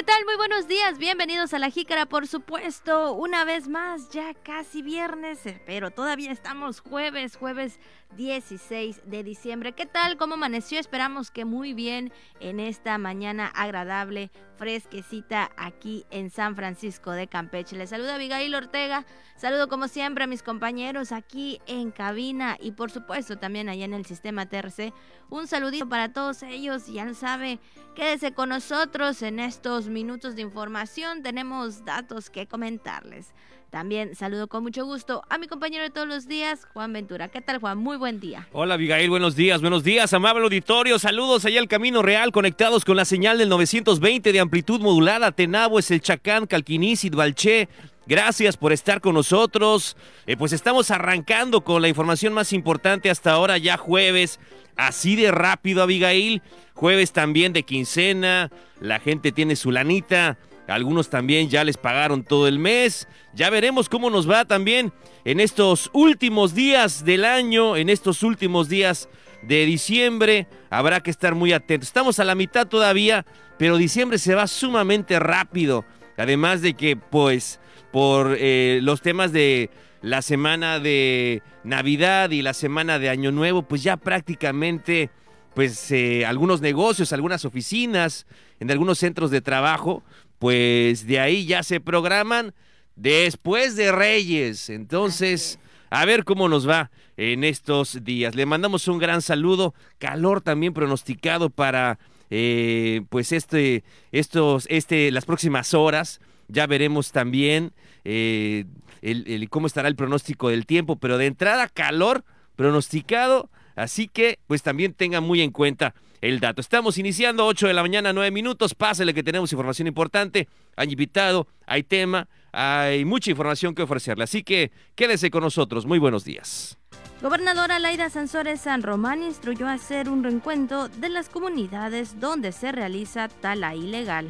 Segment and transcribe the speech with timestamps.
[0.00, 0.24] ¿Qué tal?
[0.24, 0.96] Muy buenos días.
[0.96, 3.12] Bienvenidos a La Jícara, por supuesto.
[3.12, 7.78] Una vez más, ya casi viernes, eh, pero todavía estamos jueves, jueves
[8.16, 9.72] 16 de diciembre.
[9.72, 10.16] ¿Qué tal?
[10.16, 10.78] ¿Cómo amaneció?
[10.78, 17.76] Esperamos que muy bien en esta mañana agradable, fresquecita aquí en San Francisco de Campeche.
[17.76, 19.06] Les saluda Abigail Ortega.
[19.36, 23.94] Saludo como siempre a mis compañeros aquí en cabina y por supuesto también allá en
[23.94, 24.92] el sistema TRC.
[25.30, 26.88] Un saludito para todos ellos.
[26.88, 27.58] Ya sabe,
[27.94, 31.22] quédese con nosotros en estos minutos de información.
[31.22, 33.32] Tenemos datos que comentarles.
[33.70, 37.28] También saludo con mucho gusto a mi compañero de todos los días, Juan Ventura.
[37.28, 37.78] ¿Qué tal, Juan?
[37.78, 38.48] Muy buen día.
[38.52, 39.08] Hola, Abigail.
[39.08, 40.98] Buenos días, buenos días, amable auditorio.
[40.98, 45.30] Saludos allá al Camino Real, conectados con la señal del 920 de amplitud modulada.
[45.30, 47.68] Tenabo es el Chacán, Calquiní, Balché.
[48.06, 49.96] Gracias por estar con nosotros.
[50.26, 54.40] Eh, pues estamos arrancando con la información más importante hasta ahora, ya jueves.
[54.74, 56.42] Así de rápido, Abigail.
[56.74, 58.50] Jueves también de quincena.
[58.80, 60.38] La gente tiene su lanita.
[60.70, 63.08] Algunos también ya les pagaron todo el mes.
[63.34, 64.92] Ya veremos cómo nos va también
[65.24, 69.08] en estos últimos días del año, en estos últimos días
[69.42, 70.46] de diciembre.
[70.70, 71.88] Habrá que estar muy atentos.
[71.88, 73.26] Estamos a la mitad todavía,
[73.58, 75.84] pero diciembre se va sumamente rápido.
[76.16, 77.60] Además de que, pues,
[77.92, 79.70] por eh, los temas de
[80.02, 85.10] la semana de Navidad y la semana de Año Nuevo, pues ya prácticamente,
[85.54, 88.26] pues, eh, algunos negocios, algunas oficinas,
[88.60, 90.02] en algunos centros de trabajo,
[90.38, 92.54] pues de ahí ya se programan
[92.96, 94.70] después de Reyes.
[94.70, 95.58] Entonces,
[95.90, 98.34] a ver cómo nos va en estos días.
[98.34, 101.98] Le mandamos un gran saludo, calor también pronosticado para
[102.30, 106.20] eh, pues este, estos, este, las próximas horas.
[106.48, 107.72] Ya veremos también
[108.04, 108.64] eh,
[109.02, 112.24] el, cómo estará el pronóstico del tiempo, pero de entrada calor
[112.56, 113.50] pronosticado,
[113.82, 116.60] así que pues también tengan muy en cuenta el dato.
[116.60, 118.74] Estamos iniciando 8 de la mañana, 9 minutos.
[118.74, 120.48] Pásale que tenemos información importante.
[120.76, 124.24] Hay invitado, hay tema, hay mucha información que ofrecerle.
[124.24, 125.86] Así que quédese con nosotros.
[125.86, 126.76] Muy buenos días.
[127.22, 132.72] Gobernadora Laida Sansores San Román instruyó a hacer un reencuentro de las comunidades donde se
[132.72, 134.28] realiza tala ilegal.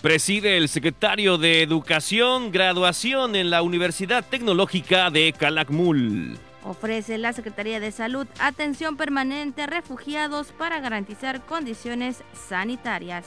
[0.00, 6.38] Preside el secretario de Educación, graduación en la Universidad Tecnológica de Calakmul.
[6.64, 13.26] Ofrece la Secretaría de Salud atención permanente a refugiados para garantizar condiciones sanitarias.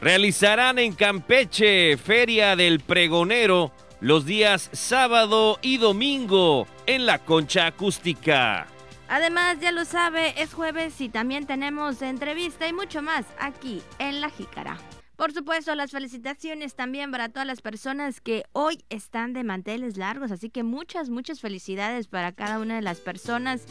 [0.00, 8.66] Realizarán en Campeche Feria del Pregonero los días sábado y domingo en la concha acústica.
[9.08, 14.20] Además, ya lo sabe, es jueves y también tenemos entrevista y mucho más aquí en
[14.20, 14.76] La Jícara.
[15.16, 20.30] Por supuesto, las felicitaciones también para todas las personas que hoy están de manteles largos,
[20.30, 23.62] así que muchas, muchas felicidades para cada una de las personas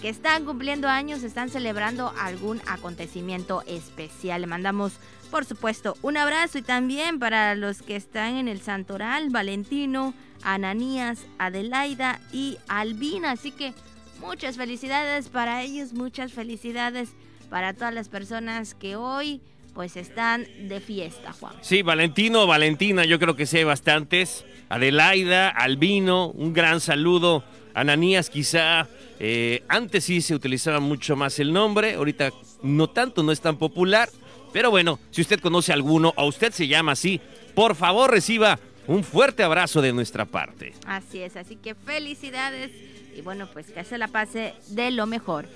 [0.00, 4.40] que están cumpliendo años, están celebrando algún acontecimiento especial.
[4.40, 4.94] Le mandamos,
[5.30, 11.26] por supuesto, un abrazo y también para los que están en el Santoral, Valentino, Ananías,
[11.36, 13.74] Adelaida y Albina, así que
[14.20, 17.10] muchas felicidades para ellos, muchas felicidades
[17.50, 19.42] para todas las personas que hoy
[19.74, 21.54] pues están de fiesta, Juan.
[21.60, 24.44] Sí, Valentino, Valentina, yo creo que sí hay bastantes.
[24.68, 27.44] Adelaida, Albino, un gran saludo.
[27.74, 32.30] Ananías quizá, eh, antes sí se utilizaba mucho más el nombre, ahorita
[32.62, 34.08] no tanto, no es tan popular.
[34.52, 37.20] Pero bueno, si usted conoce alguno o usted se llama así,
[37.54, 40.72] por favor reciba un fuerte abrazo de nuestra parte.
[40.86, 42.70] Así es, así que felicidades
[43.16, 45.46] y bueno, pues que se la pase de lo mejor.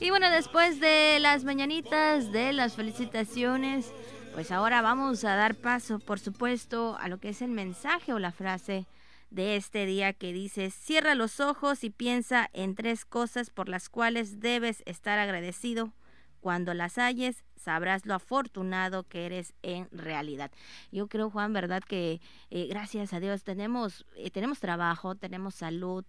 [0.00, 3.92] Y bueno, después de las mañanitas, de las felicitaciones,
[4.32, 8.20] pues ahora vamos a dar paso, por supuesto, a lo que es el mensaje o
[8.20, 8.86] la frase
[9.30, 13.88] de este día que dice, cierra los ojos y piensa en tres cosas por las
[13.88, 15.92] cuales debes estar agradecido.
[16.40, 20.52] Cuando las halles, sabrás lo afortunado que eres en realidad.
[20.92, 22.20] Yo creo, Juan, verdad que
[22.50, 26.04] eh, gracias a Dios tenemos eh, tenemos trabajo, tenemos salud,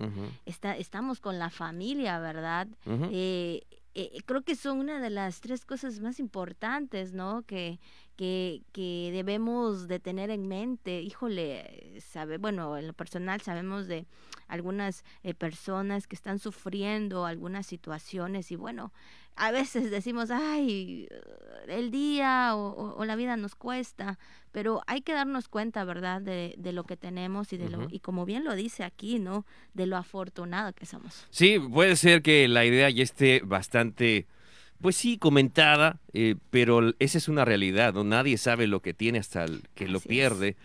[0.45, 2.67] está, estamos con la familia, ¿verdad?
[2.85, 3.63] Eh,
[4.25, 7.43] creo que son una de las tres cosas más importantes, ¿no?
[7.43, 7.79] Que,
[8.19, 11.01] que, que debemos de tener en mente.
[11.01, 14.07] Híjole, sabe, bueno, en lo personal sabemos de
[14.49, 18.91] algunas eh, personas que están sufriendo algunas situaciones y bueno,
[19.37, 21.07] a veces decimos, ay,
[21.69, 24.19] el día o, la vida nos cuesta,
[24.51, 28.01] pero hay que darnos cuenta, ¿verdad?, de, de lo que tenemos y de lo, y
[28.01, 31.25] como bien lo dice aquí, ¿no?, de lo afortunado que somos.
[31.29, 34.27] Sí, puede ser que la idea ya esté bastante,
[34.81, 38.03] pues sí, comentada, eh, pero esa es una realidad, ¿no?
[38.03, 39.45] Nadie sabe lo que tiene hasta
[39.75, 40.55] que lo pierde.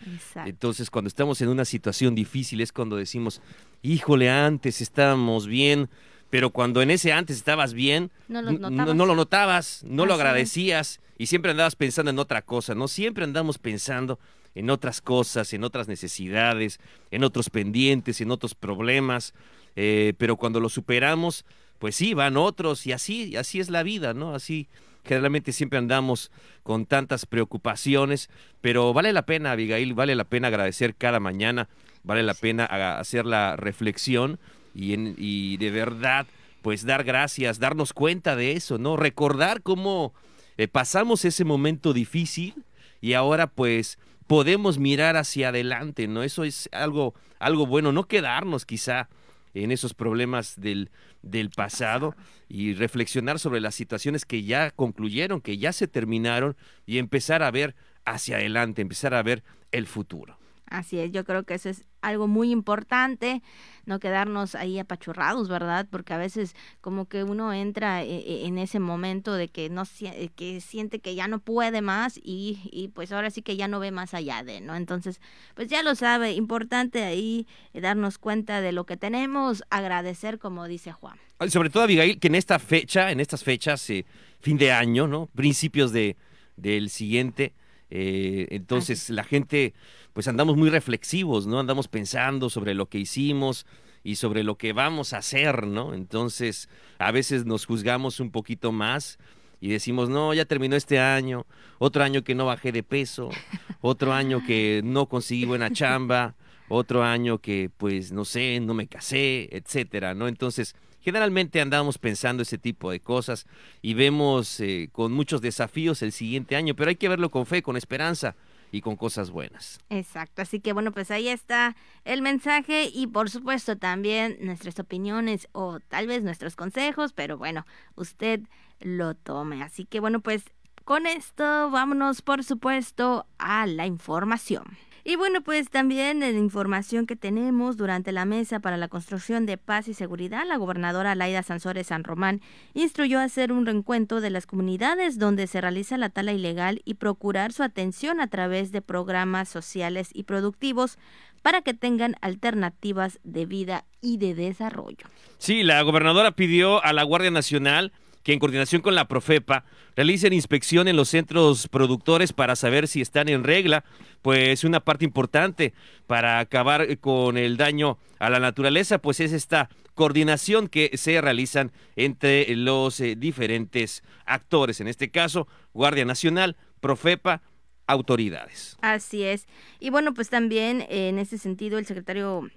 [0.44, 3.40] Entonces, cuando estamos en una situación difícil es cuando decimos,
[3.82, 5.88] híjole, antes estábamos bien,
[6.30, 8.94] pero cuando en ese antes estabas bien, no lo notabas.
[8.94, 10.20] no lo notabas, no lo Así es.
[10.20, 12.88] agradecías y siempre andabas pensando en otra cosa, ¿no?
[12.88, 14.18] Siempre andamos pensando
[14.54, 16.78] en otras cosas, en otras necesidades,
[17.10, 19.34] en otros pendientes, en otros problemas,
[19.76, 21.44] eh, pero cuando lo superamos,
[21.78, 24.34] pues sí, van otros y así, y así es la vida, ¿no?
[24.34, 24.68] Así
[25.04, 26.30] generalmente siempre andamos
[26.62, 28.30] con tantas preocupaciones,
[28.60, 31.68] pero vale la pena, Abigail, vale la pena agradecer cada mañana,
[32.04, 34.38] vale la pena a- hacer la reflexión
[34.74, 36.26] y, en- y de verdad,
[36.62, 38.96] pues dar gracias, darnos cuenta de eso, ¿no?
[38.96, 40.14] Recordar cómo
[40.56, 42.54] eh, pasamos ese momento difícil
[43.02, 46.22] y ahora pues podemos mirar hacia adelante, ¿no?
[46.22, 49.08] Eso es algo, algo bueno, no quedarnos quizá
[49.52, 50.90] en esos problemas del,
[51.24, 52.14] del pasado
[52.48, 56.56] y reflexionar sobre las situaciones que ya concluyeron, que ya se terminaron
[56.86, 57.74] y empezar a ver
[58.04, 59.42] hacia adelante, empezar a ver
[59.72, 60.38] el futuro.
[60.74, 63.42] Así es, yo creo que eso es algo muy importante,
[63.86, 65.86] no quedarnos ahí apachurrados, ¿verdad?
[65.88, 69.84] Porque a veces como que uno entra e- e- en ese momento de que no
[70.00, 73.68] eh, que siente que ya no puede más y, y pues ahora sí que ya
[73.68, 74.74] no ve más allá de, ¿no?
[74.74, 75.20] Entonces,
[75.54, 80.66] pues ya lo sabe, importante ahí eh, darnos cuenta de lo que tenemos, agradecer como
[80.66, 81.18] dice Juan.
[81.48, 84.04] Sobre todo, Abigail, que en esta fecha, en estas fechas, eh,
[84.40, 85.26] fin de año, ¿no?
[85.26, 86.16] Principios de,
[86.56, 87.54] del siguiente,
[87.96, 89.72] eh, entonces la gente,
[90.14, 91.60] pues andamos muy reflexivos, ¿no?
[91.60, 93.66] Andamos pensando sobre lo que hicimos
[94.02, 95.94] y sobre lo que vamos a hacer, ¿no?
[95.94, 96.68] Entonces,
[96.98, 99.20] a veces nos juzgamos un poquito más
[99.60, 101.46] y decimos, no, ya terminó este año,
[101.78, 103.30] otro año que no bajé de peso,
[103.80, 106.34] otro año que no conseguí buena chamba,
[106.68, 110.26] otro año que, pues, no sé, no me casé, etcétera, ¿no?
[110.26, 113.46] Entonces, generalmente andamos pensando ese tipo de cosas
[113.82, 117.62] y vemos eh, con muchos desafíos el siguiente año, pero hay que verlo con fe,
[117.62, 118.34] con esperanza
[118.72, 119.78] y con cosas buenas.
[119.90, 125.46] Exacto, así que bueno, pues ahí está el mensaje y por supuesto también nuestras opiniones
[125.52, 127.66] o tal vez nuestros consejos, pero bueno,
[127.96, 128.40] usted
[128.80, 129.62] lo tome.
[129.62, 130.42] Así que bueno, pues
[130.84, 134.64] con esto vámonos por supuesto a la información.
[135.06, 139.58] Y bueno, pues también en información que tenemos durante la mesa para la construcción de
[139.58, 142.40] paz y seguridad, la gobernadora Laida Sansores San Román
[142.72, 147.52] instruyó hacer un reencuentro de las comunidades donde se realiza la tala ilegal y procurar
[147.52, 150.98] su atención a través de programas sociales y productivos
[151.42, 155.06] para que tengan alternativas de vida y de desarrollo.
[155.36, 157.92] Sí, la gobernadora pidió a la Guardia Nacional
[158.24, 163.00] que en coordinación con la Profepa realicen inspección en los centros productores para saber si
[163.00, 163.84] están en regla,
[164.22, 165.74] pues una parte importante
[166.06, 171.70] para acabar con el daño a la naturaleza, pues es esta coordinación que se realizan
[171.96, 177.42] entre los eh, diferentes actores, en este caso Guardia Nacional, Profepa,
[177.86, 178.78] autoridades.
[178.80, 179.46] Así es.
[179.78, 182.48] Y bueno, pues también eh, en ese sentido el secretario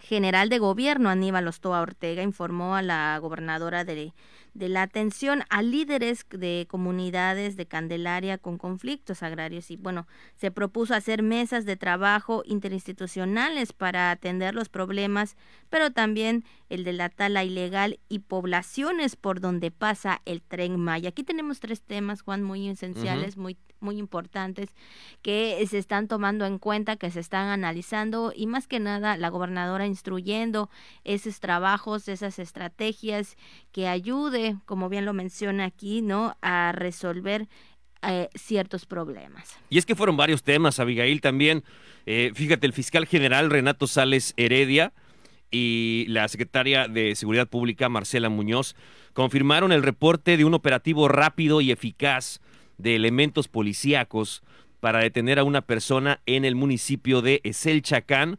[0.00, 4.12] general de gobierno, Aníbal Ostoa Ortega, informó a la gobernadora de,
[4.54, 10.50] de la atención a líderes de comunidades de Candelaria con conflictos agrarios y bueno, se
[10.50, 15.36] propuso hacer mesas de trabajo interinstitucionales para atender los problemas,
[15.68, 21.10] pero también el de la tala ilegal y poblaciones por donde pasa el tren Maya.
[21.10, 24.70] Aquí tenemos tres temas, Juan, muy esenciales, muy muy importantes
[25.22, 29.28] que se están tomando en cuenta, que se están analizando y más que nada la
[29.28, 30.70] gobernadora instruyendo
[31.04, 33.36] esos trabajos, esas estrategias
[33.72, 36.36] que ayude, como bien lo menciona aquí, ¿no?
[36.42, 37.48] A resolver
[38.02, 39.58] eh, ciertos problemas.
[39.68, 41.64] Y es que fueron varios temas, Abigail, también.
[42.06, 44.94] Eh, fíjate, el fiscal general Renato Sales Heredia
[45.50, 48.74] y la secretaria de Seguridad Pública, Marcela Muñoz,
[49.12, 52.40] confirmaron el reporte de un operativo rápido y eficaz
[52.82, 54.42] de elementos policíacos
[54.80, 58.38] para detener a una persona en el municipio de Eselchacán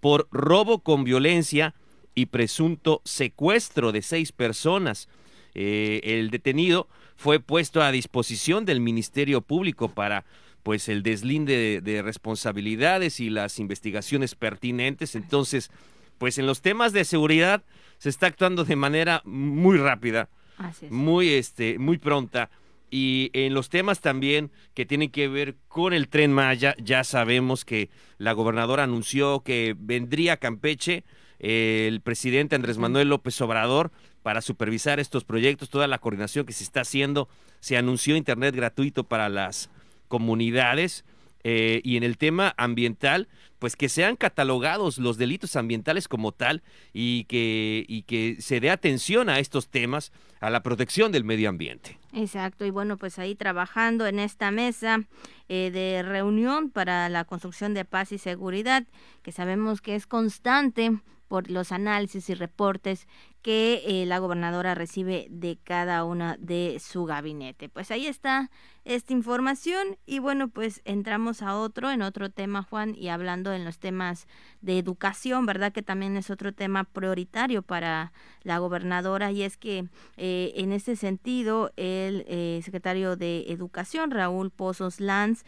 [0.00, 1.74] por robo con violencia
[2.14, 5.08] y presunto secuestro de seis personas.
[5.54, 10.24] Eh, el detenido fue puesto a disposición del Ministerio Público para
[10.62, 15.14] pues el deslinde de, de responsabilidades y las investigaciones pertinentes.
[15.14, 15.70] Entonces,
[16.18, 17.62] pues en los temas de seguridad
[17.98, 20.28] se está actuando de manera muy rápida,
[20.58, 20.92] Así es.
[20.92, 22.50] muy este, muy pronta.
[22.90, 27.64] Y en los temas también que tienen que ver con el tren Maya, ya sabemos
[27.64, 31.04] que la gobernadora anunció que vendría a Campeche
[31.38, 33.90] eh, el presidente Andrés Manuel López Obrador
[34.22, 37.28] para supervisar estos proyectos, toda la coordinación que se está haciendo.
[37.60, 39.70] Se anunció internet gratuito para las
[40.08, 41.04] comunidades.
[41.42, 43.28] eh, y en el tema ambiental,
[43.58, 48.68] pues que sean catalogados los delitos ambientales como tal y que, y que se dé
[48.68, 51.98] atención a estos temas, a la protección del medio ambiente.
[52.12, 55.04] Exacto, y bueno, pues ahí trabajando en esta mesa
[55.48, 58.84] eh, de reunión para la construcción de paz y seguridad,
[59.22, 63.06] que sabemos que es constante por los análisis y reportes
[63.42, 67.68] que eh, la gobernadora recibe de cada una de su gabinete.
[67.68, 68.50] Pues ahí está
[68.84, 73.64] esta información y bueno, pues entramos a otro, en otro tema, Juan, y hablando en
[73.64, 74.26] los temas
[74.62, 75.72] de educación, ¿verdad?
[75.72, 80.96] Que también es otro tema prioritario para la gobernadora y es que eh, en ese
[80.96, 85.44] sentido el eh, secretario de Educación, Raúl Pozos Lanz,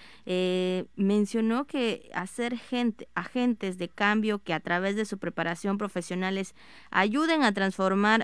[0.96, 6.54] mencionó que hacer gente, agentes de cambio que a través de su preparación profesionales
[6.90, 7.81] ayuden a transformar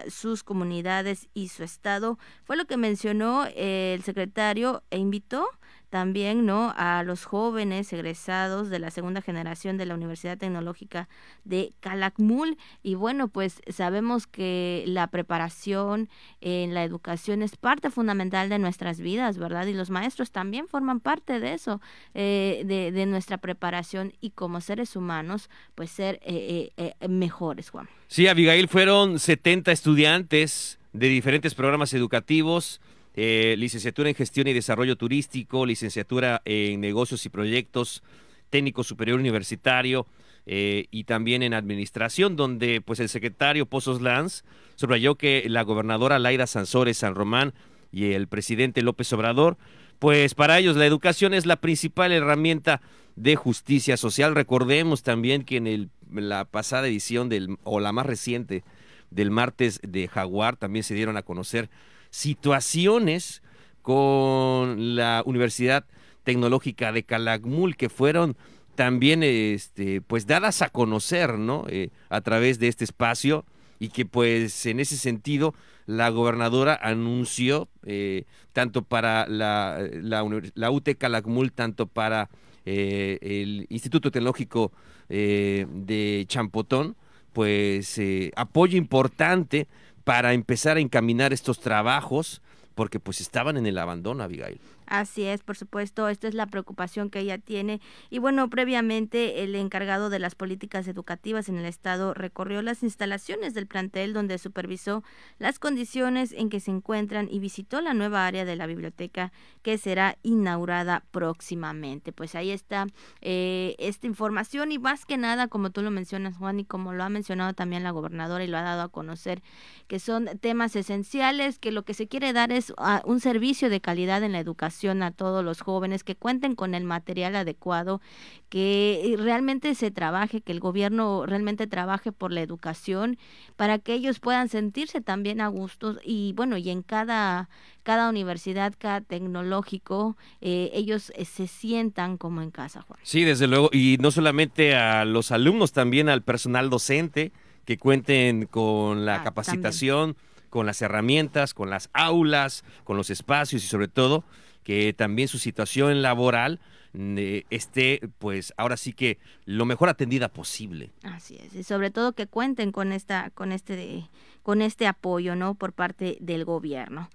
[0.09, 5.49] sus comunidades y su estado, fue lo que mencionó el secretario e invitó
[5.90, 11.09] también no a los jóvenes egresados de la segunda generación de la Universidad Tecnológica
[11.45, 12.59] de Calakmul.
[12.83, 16.09] Y bueno pues sabemos que la preparación
[16.40, 21.00] en la educación es parte fundamental de nuestras vidas verdad y los maestros también forman
[21.00, 21.80] parte de eso
[22.14, 27.88] eh, de, nuestra preparación y como seres humanos pues ser eh, eh, mejores Juan.
[28.09, 32.80] Sí Abigail fueron 70 estudiantes de diferentes programas educativos
[33.15, 38.03] eh, licenciatura en Gestión y Desarrollo Turístico, licenciatura en Negocios y Proyectos,
[38.50, 40.07] técnico superior universitario
[40.47, 44.45] eh, y también en Administración, donde pues el secretario Pozos Lanz
[44.77, 47.53] subrayó que la gobernadora Laida Sansores San Román
[47.93, 49.59] y el presidente López Obrador,
[49.99, 52.81] pues para ellos la educación es la principal herramienta
[53.17, 54.35] de justicia social.
[54.35, 58.62] Recordemos también que en el, la pasada edición del, o la más reciente
[59.11, 61.69] del martes de Jaguar también se dieron a conocer
[62.11, 63.43] situaciones
[63.83, 65.87] con la Universidad
[66.25, 68.37] Tecnológica de Calakmul que fueron
[68.75, 71.65] también este, pues dadas a conocer ¿no?
[71.69, 73.45] Eh, a través de este espacio
[73.81, 75.55] y que pues en ese sentido
[75.87, 80.23] la gobernadora anunció eh, tanto para la, la,
[80.55, 82.29] la UT Calakmul, tanto para
[82.67, 84.71] eh, el Instituto Tecnológico
[85.09, 86.95] de Champotón,
[87.33, 87.99] pues
[88.37, 89.67] apoyo importante
[90.09, 92.41] para empezar a encaminar estos trabajos
[92.75, 94.59] porque pues estaban en el abandono, Abigail.
[94.88, 97.83] Así es, por supuesto, esta es la preocupación que ella tiene.
[98.09, 103.52] Y bueno, previamente el encargado de las políticas educativas en el estado recorrió las instalaciones
[103.52, 105.04] del plantel donde supervisó
[105.38, 109.30] las condiciones en que se encuentran y visitó la nueva área de la biblioteca
[109.62, 112.12] que será inaugurada próximamente.
[112.12, 112.87] Pues ahí está
[113.21, 117.04] eh, esta información y más que nada, como tú lo mencionas, Juan, y como lo
[117.04, 119.42] ha mencionado también la gobernadora y lo ha dado a conocer,
[119.87, 123.83] que son temas esenciales, que lo que se quiere dar es ah, un servicio de
[123.83, 128.00] calidad en la educación a todos los jóvenes, que cuenten con el material adecuado,
[128.49, 133.18] que realmente se trabaje, que el gobierno realmente trabaje por la educación
[133.56, 137.49] para que ellos puedan sentirse también a gusto y bueno, y en cada
[137.82, 143.00] cada universidad, cada tecnológico, eh, ellos eh, se sientan como en casa, Juan.
[143.02, 147.32] Sí, desde luego, y no solamente a los alumnos, también al personal docente,
[147.64, 150.16] que cuenten con la ah, capacitación,
[150.50, 154.23] con las herramientas, con las aulas, con los espacios y sobre todo
[154.69, 156.61] que también su situación laboral
[156.93, 160.91] eh, esté, pues ahora sí que lo mejor atendida posible.
[161.05, 164.11] Así es, y sobre todo que cuenten con esta, con este,
[164.43, 165.55] con este apoyo, ¿no?
[165.55, 167.09] Por parte del gobierno.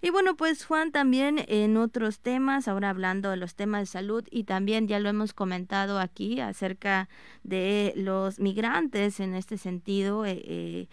[0.00, 4.24] Y bueno, pues Juan, también en otros temas, ahora hablando de los temas de salud
[4.30, 7.08] y también ya lo hemos comentado aquí acerca
[7.42, 10.24] de los migrantes en este sentido.
[10.24, 10.88] Eh, eh,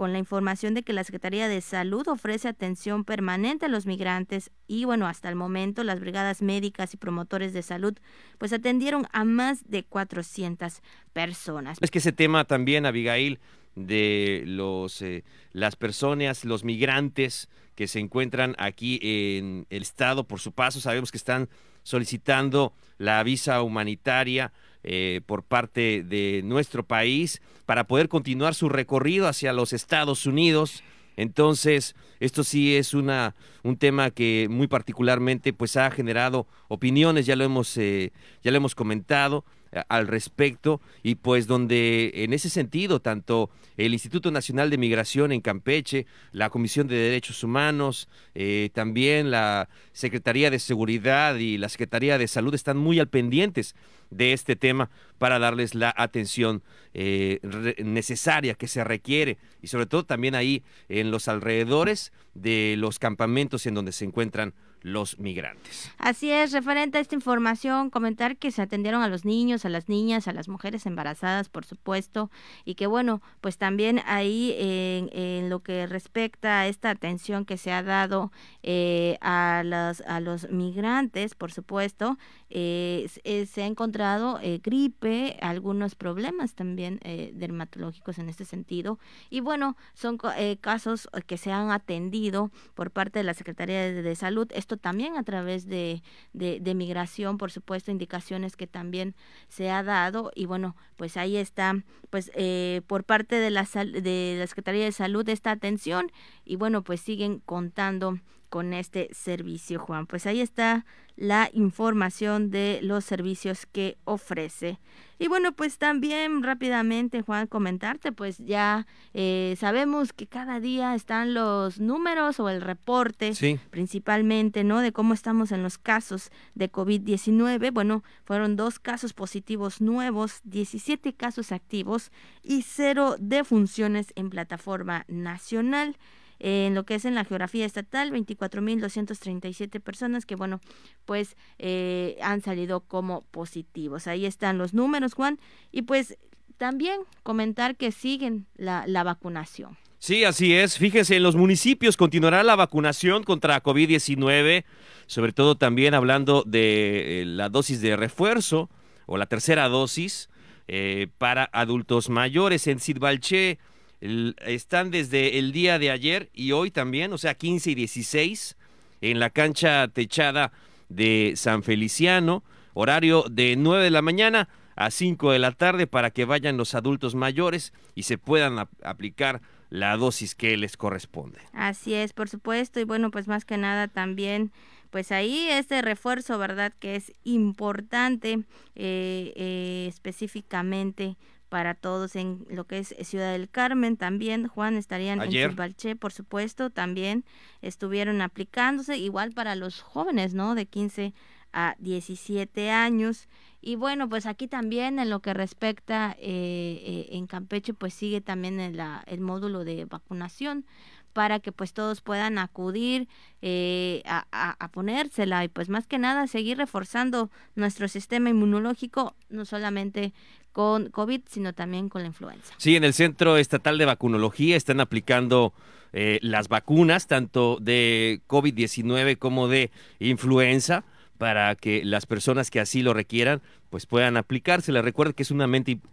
[0.00, 4.50] con la información de que la Secretaría de Salud ofrece atención permanente a los migrantes
[4.66, 7.92] y bueno, hasta el momento las brigadas médicas y promotores de salud
[8.38, 10.80] pues atendieron a más de 400
[11.12, 11.76] personas.
[11.82, 13.40] Es que ese tema también, Abigail,
[13.74, 20.40] de los eh, las personas, los migrantes que se encuentran aquí en el estado por
[20.40, 21.50] su paso, sabemos que están
[21.82, 24.50] solicitando la visa humanitaria
[24.82, 30.82] eh, por parte de nuestro país para poder continuar su recorrido hacia los Estados Unidos.
[31.16, 37.36] Entonces, esto sí es una, un tema que muy particularmente pues ha generado opiniones, ya
[37.36, 39.44] lo hemos, eh, ya lo hemos comentado
[39.88, 45.40] al respecto y pues donde en ese sentido tanto el Instituto Nacional de Migración en
[45.40, 52.18] Campeche, la Comisión de Derechos Humanos, eh, también la Secretaría de Seguridad y la Secretaría
[52.18, 53.74] de Salud están muy al pendientes
[54.10, 56.62] de este tema para darles la atención
[56.94, 57.40] eh,
[57.82, 59.38] necesaria que se requiere.
[59.62, 64.54] Y sobre todo también ahí en los alrededores de los campamentos en donde se encuentran
[64.82, 65.90] los migrantes.
[65.98, 69.88] Así es, referente a esta información, comentar que se atendieron a los niños, a las
[69.88, 72.30] niñas, a las mujeres embarazadas, por supuesto,
[72.64, 77.72] y que bueno, pues también ahí en, lo que respecta a esta atención que se
[77.72, 78.30] ha dado
[78.62, 82.18] eh, a, las, a los migrantes, por supuesto,
[82.50, 87.00] eh, eh, se ha encontrado gripe, algunos problemas también
[87.34, 90.18] dermatológicos en este sentido, y bueno, son
[90.60, 95.66] casos que se han atendido por parte de la Secretaría de, Salud también a través
[95.66, 99.14] de, de, migración, por supuesto, indicaciones que también
[99.48, 100.30] se ha dado.
[100.34, 104.92] Y bueno, pues ahí está, pues eh, por parte de la, de la Secretaría de
[104.92, 106.10] Salud esta atención.
[106.44, 108.18] Y bueno, pues siguen contando
[108.50, 110.06] con este servicio, Juan.
[110.06, 110.84] Pues ahí está
[111.16, 114.80] la información de los servicios que ofrece.
[115.18, 121.34] Y bueno, pues también rápidamente, Juan, comentarte, pues ya eh, sabemos que cada día están
[121.34, 123.32] los números o el reporte,
[123.68, 124.80] principalmente, ¿no?
[124.80, 127.70] De cómo estamos en los casos de COVID-19.
[127.70, 135.98] Bueno, fueron dos casos positivos nuevos, 17 casos activos y cero defunciones en plataforma nacional
[136.40, 140.60] en lo que es en la geografía estatal, 24.237 personas que, bueno,
[141.04, 144.06] pues eh, han salido como positivos.
[144.06, 145.38] Ahí están los números, Juan,
[145.70, 146.16] y pues
[146.56, 149.76] también comentar que siguen la, la vacunación.
[149.98, 150.78] Sí, así es.
[150.78, 154.64] Fíjense, en los municipios continuará la vacunación contra COVID-19,
[155.06, 158.70] sobre todo también hablando de eh, la dosis de refuerzo
[159.04, 160.30] o la tercera dosis
[160.68, 162.66] eh, para adultos mayores.
[162.66, 163.58] En Sidbalché
[164.00, 168.56] están desde el día de ayer y hoy también, o sea, 15 y 16,
[169.00, 170.52] en la cancha techada
[170.88, 172.42] de San Feliciano,
[172.74, 176.74] horario de 9 de la mañana a 5 de la tarde para que vayan los
[176.74, 181.38] adultos mayores y se puedan aplicar la dosis que les corresponde.
[181.52, 184.52] Así es, por supuesto, y bueno, pues más que nada también
[184.90, 186.72] pues ahí este refuerzo, ¿verdad?
[186.78, 191.16] Que es importante eh, eh, específicamente
[191.50, 196.12] para todos en lo que es Ciudad del Carmen también Juan estarían en Chilbalché por
[196.12, 197.24] supuesto también
[197.60, 201.12] estuvieron aplicándose igual para los jóvenes no de 15
[201.52, 203.28] a 17 años.
[203.60, 208.20] Y bueno pues aquí también en lo que respecta eh, eh, en Campeche pues sigue
[208.20, 210.64] también el, el módulo de vacunación
[211.12, 213.08] para que pues todos puedan acudir
[213.42, 219.44] eh, a, a, ponérsela y pues más que nada seguir reforzando nuestro sistema inmunológico, no
[219.44, 220.12] solamente
[220.52, 222.54] con COVID, sino también con la influenza.
[222.58, 225.52] Sí, en el Centro Estatal de Vacunología están aplicando
[225.92, 230.84] eh, las vacunas, tanto de COVID-19 como de influenza,
[231.18, 234.80] para que las personas que así lo requieran, pues puedan aplicársela.
[234.80, 235.46] Recuerda que es una,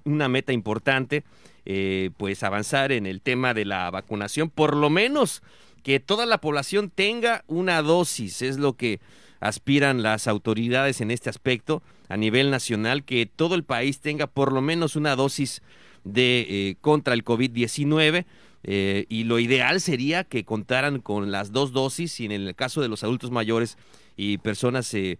[0.05, 1.23] una meta importante,
[1.65, 5.43] eh, pues avanzar en el tema de la vacunación, por lo menos
[5.83, 8.99] que toda la población tenga una dosis, es lo que
[9.39, 14.51] aspiran las autoridades en este aspecto a nivel nacional, que todo el país tenga por
[14.51, 15.61] lo menos una dosis
[16.03, 18.25] de eh, contra el COVID-19.
[18.63, 22.81] Eh, y lo ideal sería que contaran con las dos dosis y en el caso
[22.81, 23.77] de los adultos mayores
[24.17, 25.19] y personas eh,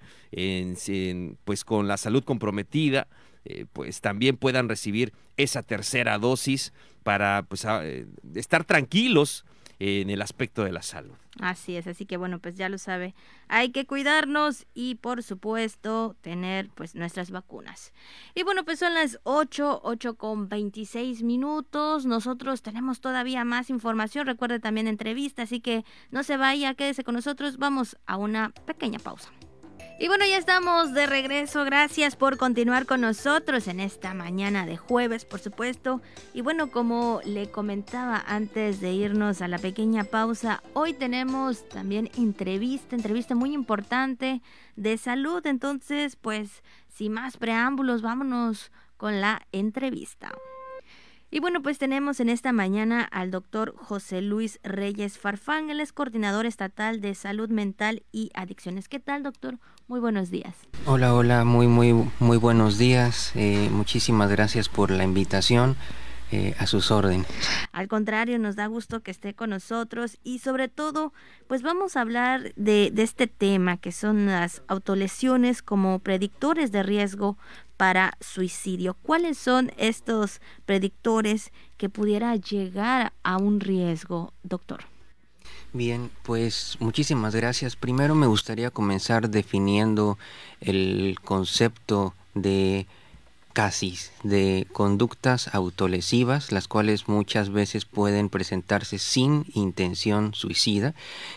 [1.46, 3.08] pues con la salud comprometida
[3.72, 7.66] pues también puedan recibir esa tercera dosis para pues,
[8.36, 9.46] estar tranquilos
[9.80, 11.16] en el aspecto de la salud.
[11.40, 13.14] Así es, así que bueno, pues ya lo sabe,
[13.48, 17.94] hay que cuidarnos y por supuesto tener pues nuestras vacunas.
[18.34, 24.26] Y bueno, pues son las 8, 8 con 26 minutos, nosotros tenemos todavía más información,
[24.26, 28.98] recuerde también entrevista, así que no se vaya, quédese con nosotros, vamos a una pequeña
[28.98, 29.32] pausa.
[30.00, 31.66] Y bueno, ya estamos de regreso.
[31.66, 36.02] Gracias por continuar con nosotros en esta mañana de jueves, por supuesto.
[36.36, 42.12] Y bueno, como le comentaba antes de irnos a la pequeña pausa, hoy tenemos también
[42.16, 44.44] entrevista, entrevista muy importante
[44.76, 45.44] de salud.
[45.48, 50.32] Entonces, pues, sin más preámbulos, vámonos con la entrevista.
[51.30, 55.92] Y bueno, pues tenemos en esta mañana al doctor José Luis Reyes Farfán, él es
[55.92, 58.88] coordinador estatal de salud mental y adicciones.
[58.88, 59.60] ¿Qué tal, doctor?
[59.90, 60.56] Muy buenos días.
[60.86, 63.34] Hola, hola, muy, muy, muy buenos días.
[63.36, 65.76] Eh, muchísimas gracias por la invitación.
[66.30, 67.26] Eh, a sus órdenes.
[67.72, 71.14] Al contrario, nos da gusto que esté con nosotros y sobre todo,
[71.48, 76.84] pues vamos a hablar de, de este tema que son las autolesiones como predictores de
[76.84, 77.38] riesgo
[77.78, 78.96] para suicidio.
[79.02, 84.84] ¿Cuáles son estos predictores que pudiera llegar a un riesgo, doctor?
[85.74, 87.76] Bien, pues muchísimas gracias.
[87.76, 90.18] Primero me gustaría comenzar definiendo
[90.60, 92.88] el concepto de
[93.54, 100.94] casis de conductas autolesivas, las cuales muchas veces pueden presentarse sin intención suicida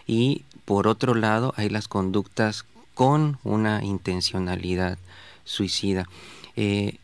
[0.07, 4.99] y por otro lado hay las conductas con una intencionalidad
[5.45, 6.09] suicida.
[6.57, 6.97] Eh,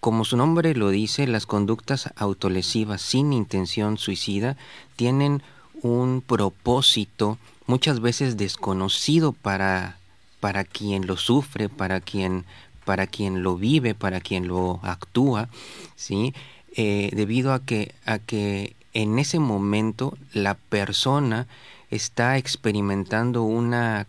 [0.00, 4.56] como su nombre lo dice, las conductas autolesivas sin intención suicida
[4.94, 5.42] tienen
[5.82, 9.98] un propósito muchas veces desconocido para,
[10.40, 12.44] para quien lo sufre, para quien,
[12.84, 15.48] para quien lo vive, para quien lo actúa,
[15.96, 16.34] ¿sí?
[16.76, 21.46] Eh, debido a que, a que en ese momento la persona
[21.90, 24.06] está experimentando una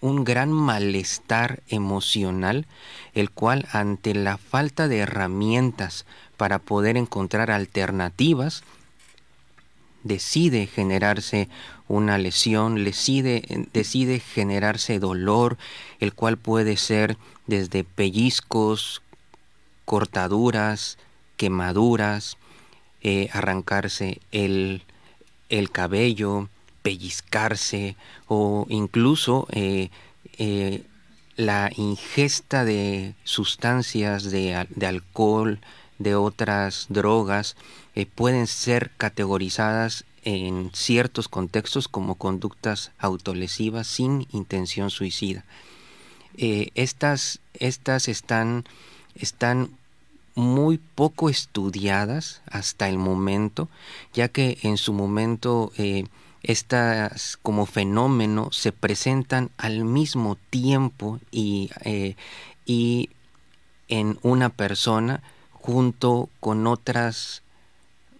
[0.00, 2.66] un gran malestar emocional,
[3.14, 6.06] el cual ante la falta de herramientas
[6.36, 8.62] para poder encontrar alternativas,
[10.04, 11.48] decide generarse
[11.88, 15.58] una lesión, decide, decide generarse dolor,
[16.00, 19.02] el cual puede ser desde pellizcos,
[19.84, 20.98] cortaduras,
[21.36, 22.36] quemaduras,
[23.00, 24.82] eh, arrancarse el,
[25.48, 26.48] el cabello,
[26.88, 27.96] pellizcarse
[28.28, 29.90] o incluso eh,
[30.38, 30.84] eh,
[31.36, 34.54] la ingesta de sustancias de,
[34.86, 35.60] alcohol,
[35.98, 37.56] de otras drogas,
[37.94, 45.44] eh, pueden ser categorizadas en ciertos contextos como conductas autolesivas sin intención suicida.
[46.38, 48.64] estas, estas están,
[49.14, 49.76] están
[50.34, 53.68] muy poco estudiadas hasta el momento,
[54.14, 55.70] ya que en su momento
[56.42, 62.16] estas como fenómeno se presentan al mismo tiempo y, eh,
[62.64, 63.10] y
[63.88, 65.22] en una persona
[65.52, 67.42] junto con otras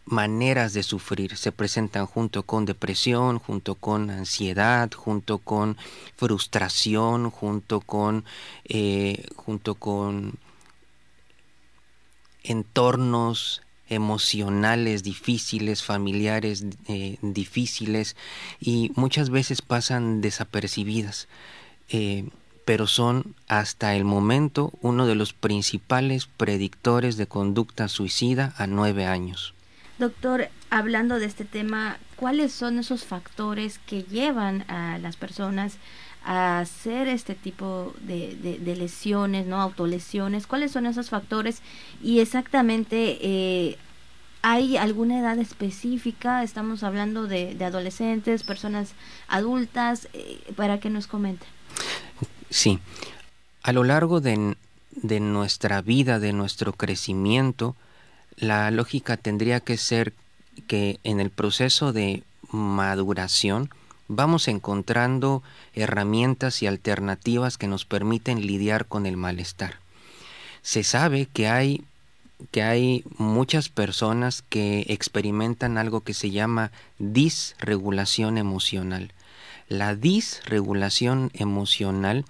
[0.05, 1.37] maneras de sufrir.
[1.37, 5.77] Se presentan junto con depresión, junto con ansiedad, junto con
[6.17, 8.25] frustración, junto con,
[8.65, 10.35] eh, junto con
[12.43, 18.17] entornos emocionales difíciles, familiares eh, difíciles
[18.61, 21.29] y muchas veces pasan desapercibidas,
[21.89, 22.29] eh,
[22.65, 29.07] pero son hasta el momento uno de los principales predictores de conducta suicida a nueve
[29.07, 29.55] años.
[29.99, 35.79] Doctor, hablando de este tema, ¿cuáles son esos factores que llevan a las personas
[36.25, 39.61] hacer este tipo de, de, lesiones, ¿no?
[39.61, 40.47] Autolesiones.
[40.47, 41.63] ¿Cuáles son esos factores?
[42.03, 43.79] Y exactamente, eh,
[44.43, 46.43] ¿hay alguna edad específica?
[46.43, 48.93] Estamos hablando de, de adolescentes, personas
[49.29, 51.49] adultas, eh, para que nos comenten.
[52.51, 52.79] Sí,
[53.63, 54.57] a lo largo de,
[54.91, 57.77] de nuestra vida, de nuestro crecimiento,
[58.37, 60.13] la lógica tendría que ser
[60.67, 63.71] que en el proceso de maduración,
[64.09, 65.43] vamos encontrando
[65.75, 69.77] herramientas y alternativas que nos permiten lidiar con el malestar.
[70.63, 71.85] Se sabe que hay
[72.53, 79.13] que hay muchas personas que experimentan algo que se llama disregulación emocional.
[79.69, 82.25] La disregulación emocional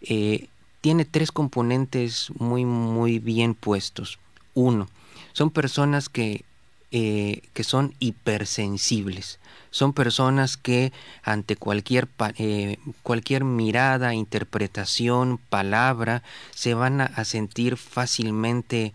[0.00, 0.46] eh,
[0.80, 4.20] tiene tres componentes muy muy bien puestos.
[4.54, 4.88] Uno,
[5.32, 6.44] son personas que,
[6.90, 10.90] eh, que son hipersensibles son personas que
[11.22, 16.22] ante cualquier, eh, cualquier mirada, interpretación, palabra,
[16.54, 18.94] se van a, sentir fácilmente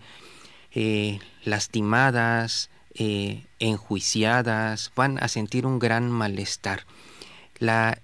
[0.73, 2.71] eh, lastimadas,
[3.59, 6.87] enjuiciadas, van a sentir un gran malestar.
[7.59, 7.99] La,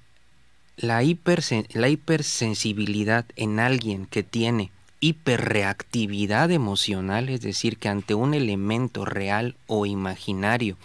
[0.78, 9.05] la, la hipersensibilidad en alguien que tiene hiperreactividad emocional, es decir, que ante un elemento
[9.05, 10.77] real o imaginario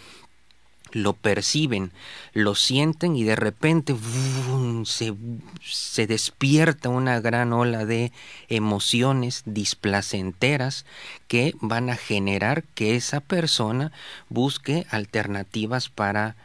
[0.95, 1.91] lo perciben,
[2.31, 3.93] lo sienten y de repente
[4.85, 8.13] se, despierta una gran ola de
[8.47, 10.85] emociones displacenteras
[11.27, 13.91] que van a generar que esa persona
[14.29, 16.37] busque alternativas para,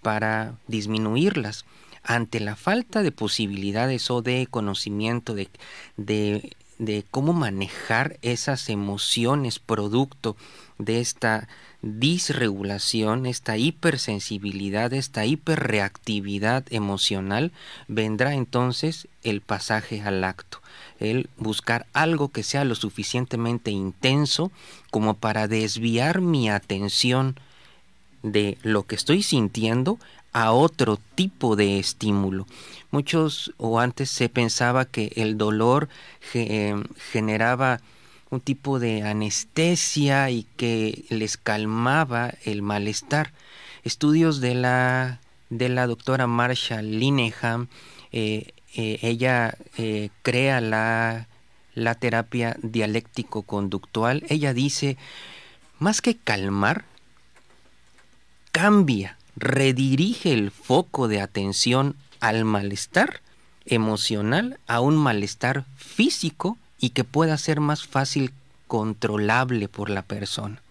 [0.00, 1.66] para disminuirlas.
[2.02, 5.50] Ante la falta de posibilidades o de conocimiento de,
[5.98, 10.34] de, de cómo manejar esas emociones producto
[10.78, 11.46] de esta
[11.82, 17.52] disregulación, esta hipersensibilidad, esta hiperreactividad emocional,
[17.86, 20.62] vendrá entonces el pasaje al acto,
[20.98, 24.50] el buscar algo que sea lo suficientemente intenso
[24.90, 27.38] como para desviar mi atención
[28.22, 29.98] de lo que estoy sintiendo
[30.32, 32.46] a otro tipo de estímulo.
[32.90, 35.88] Muchos o antes se pensaba que el dolor
[36.34, 36.74] eh,
[37.12, 37.80] generaba
[38.30, 43.32] un tipo de anestesia y que les calmaba el malestar.
[43.82, 47.68] Estudios de la, de la doctora Marsha Linehan,
[48.12, 49.56] eh, eh, ella
[50.22, 51.26] crea la,
[51.74, 54.22] la terapia dialéctico-conductual.
[54.28, 54.96] Ella dice,
[55.80, 56.84] más que calmar,
[58.52, 63.20] cambia redirige el foco de atención al malestar
[63.66, 68.32] emocional a un malestar físico y que pueda ser más fácil
[68.66, 70.62] controlable por la persona.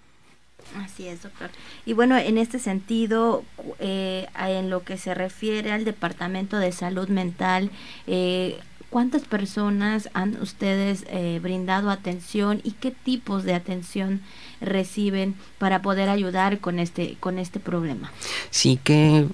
[0.77, 1.49] Así es, doctor.
[1.85, 3.43] Y bueno, en este sentido,
[3.79, 7.71] eh, en lo que se refiere al Departamento de Salud Mental,
[8.05, 14.21] eh, ¿cuántas personas han ustedes eh, brindado atención y qué tipos de atención
[14.61, 18.11] reciben para poder ayudar con este, con este problema?
[18.49, 19.27] Sí, qué,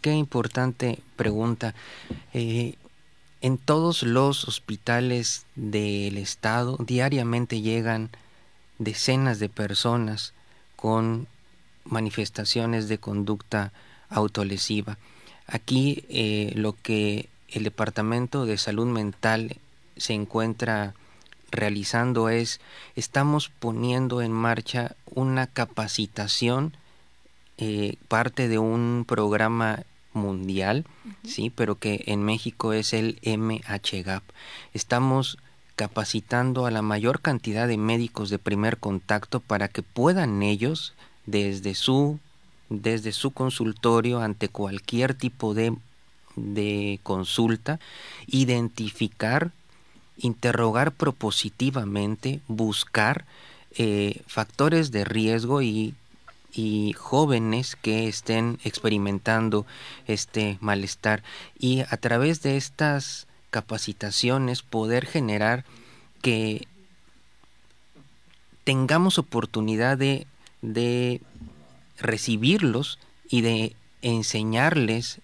[0.00, 1.74] qué importante pregunta.
[2.32, 8.10] en todos los hospitales del estado diariamente llegan
[8.78, 10.32] decenas de personas
[10.76, 11.26] con
[11.84, 13.72] manifestaciones de conducta
[14.08, 14.98] autolesiva.
[15.46, 19.56] Aquí eh, lo que el Departamento de Salud Mental
[19.96, 20.94] se encuentra
[21.50, 22.60] realizando es,
[22.96, 26.74] estamos poniendo en marcha una capacitación,
[27.58, 29.84] eh, parte de un programa
[30.14, 30.84] mundial,
[31.24, 34.22] sí, pero que en México es el MHGAP.
[34.72, 35.38] Estamos
[35.76, 40.94] capacitando a la mayor cantidad de médicos de primer contacto para que puedan ellos,
[41.26, 42.18] desde su,
[42.68, 45.76] desde su consultorio, ante cualquier tipo de,
[46.36, 47.80] de consulta,
[48.26, 49.52] identificar,
[50.16, 53.24] interrogar propositivamente, buscar
[53.76, 55.94] eh, factores de riesgo y,
[56.52, 59.66] y jóvenes que estén experimentando
[60.06, 61.22] este malestar.
[61.58, 65.64] Y a través de estas capacitaciones, poder generar
[66.22, 66.66] que
[68.64, 70.26] tengamos oportunidad de,
[70.62, 71.20] de
[71.98, 75.20] recibirlos y de enseñarles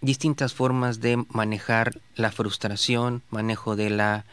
[0.00, 4.24] distintas formas de manejar la frustración, manejo de la,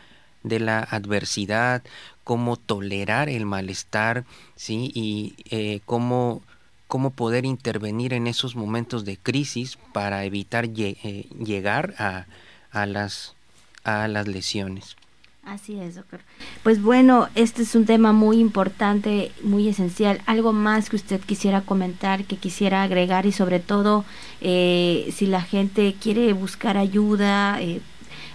[0.43, 1.83] de la adversidad,
[2.23, 4.25] cómo tolerar el malestar,
[4.55, 4.91] ¿sí?
[4.93, 6.41] y eh, cómo,
[6.87, 12.25] cómo, poder intervenir en esos momentos de crisis para evitar eh, llegar a,
[12.71, 13.35] a las,
[13.83, 14.97] a las lesiones.
[15.45, 16.21] Así es, doctor.
[16.63, 20.19] Pues bueno, este es un tema muy importante, muy esencial.
[20.25, 24.05] ¿Algo más que usted quisiera comentar, que quisiera agregar y sobre todo
[24.41, 27.79] eh, si la gente quiere buscar ayuda, eh,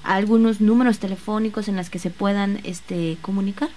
[0.04, 3.70] algunos números telefónicos en los que se puedan este, comunicar?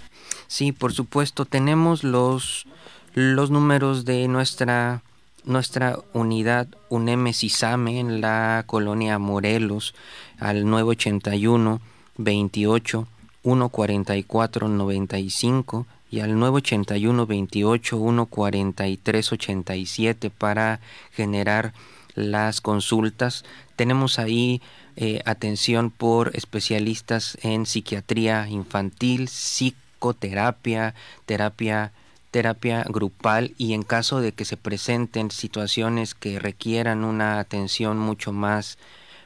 [0.46, 2.68] Sí, por supuesto, tenemos los,
[3.16, 5.02] los números de nuestra
[5.44, 9.94] nuestra unidad UNEMES-ISAME en la colonia Morelos
[10.40, 11.82] al 981
[12.18, 13.08] 28
[13.44, 20.80] 144 95 y al 981 28 143 87 para
[21.12, 21.74] generar
[22.16, 23.46] las consultas.
[23.76, 24.62] Tenemos ahí
[24.96, 30.94] eh, atención por especialistas en psiquiatría infantil, psicoterapia,
[31.26, 31.92] terapia
[32.34, 38.34] terapia grupal y en caso de que se presenten situaciones que requieran una atención mucho
[38.34, 38.80] más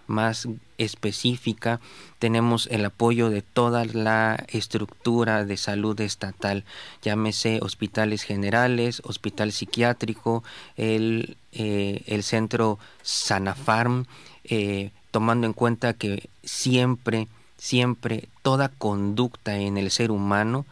[0.08, 1.80] más específica,
[2.20, 6.64] tenemos el apoyo de toda la estructura de salud estatal,
[7.02, 10.44] llámese hospitales generales, hospital psiquiátrico,
[10.76, 14.06] el, eh, el centro Sanafarm,
[14.44, 20.66] eh, tomando en cuenta que siempre, siempre toda conducta en el ser humano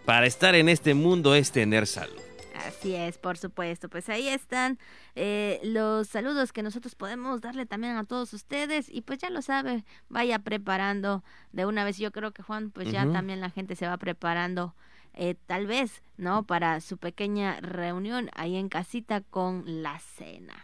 [0.04, 2.21] para estar en este mundo es tener salud.
[2.54, 3.88] Así es, por supuesto.
[3.88, 4.78] Pues ahí están
[5.14, 9.42] eh, los saludos que nosotros podemos darle también a todos ustedes y pues ya lo
[9.42, 11.98] sabe, vaya preparando de una vez.
[11.98, 14.74] Yo creo que Juan, pues ya también la gente se va preparando
[15.14, 16.44] eh, tal vez, ¿no?
[16.44, 20.54] Para su pequeña reunión ahí en casita con la cena.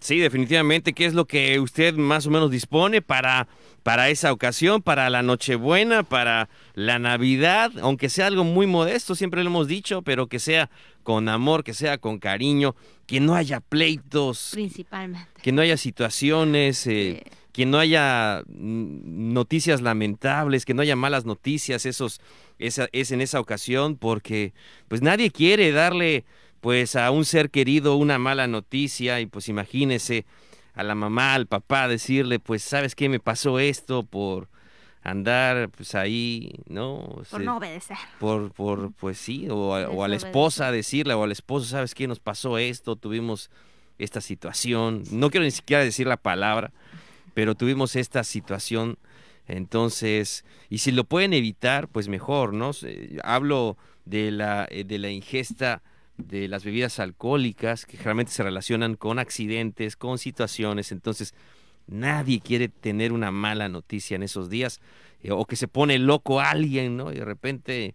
[0.00, 0.92] Sí, definitivamente.
[0.92, 3.46] ¿Qué es lo que usted más o menos dispone para,
[3.82, 7.70] para esa ocasión, para la Nochebuena, para la Navidad?
[7.80, 10.68] Aunque sea algo muy modesto, siempre lo hemos dicho, pero que sea
[11.04, 12.74] con amor, que sea con cariño,
[13.06, 14.50] que no haya pleitos.
[14.52, 15.28] Principalmente.
[15.42, 16.86] Que no haya situaciones.
[16.86, 22.20] Eh, que no haya noticias lamentables, que no haya malas noticias, esos,
[22.66, 24.52] esa, es en esa ocasión, porque
[24.88, 26.24] pues nadie quiere darle
[26.60, 30.24] pues a un ser querido una mala noticia y pues imagínese
[30.74, 34.48] a la mamá, al papá decirle pues sabes qué me pasó esto por
[35.02, 37.22] andar pues ahí, ¿no?
[37.30, 37.96] Por no obedecer.
[38.20, 42.20] Por, por pues sí, o a, la esposa decirle o al esposo, ¿sabes qué nos
[42.20, 42.96] pasó esto?
[42.96, 43.50] Tuvimos
[43.98, 46.72] esta situación, no quiero ni siquiera decir la palabra,
[47.34, 48.98] pero tuvimos esta situación,
[49.46, 52.70] entonces, y si lo pueden evitar, pues mejor, ¿no?
[53.22, 55.82] Hablo de la, eh, de la ingesta
[56.16, 61.34] de las bebidas alcohólicas que generalmente se relacionan con accidentes, con situaciones, entonces
[61.86, 64.80] nadie quiere tener una mala noticia en esos días
[65.22, 67.12] eh, o que se pone loco alguien, ¿no?
[67.12, 67.94] Y de repente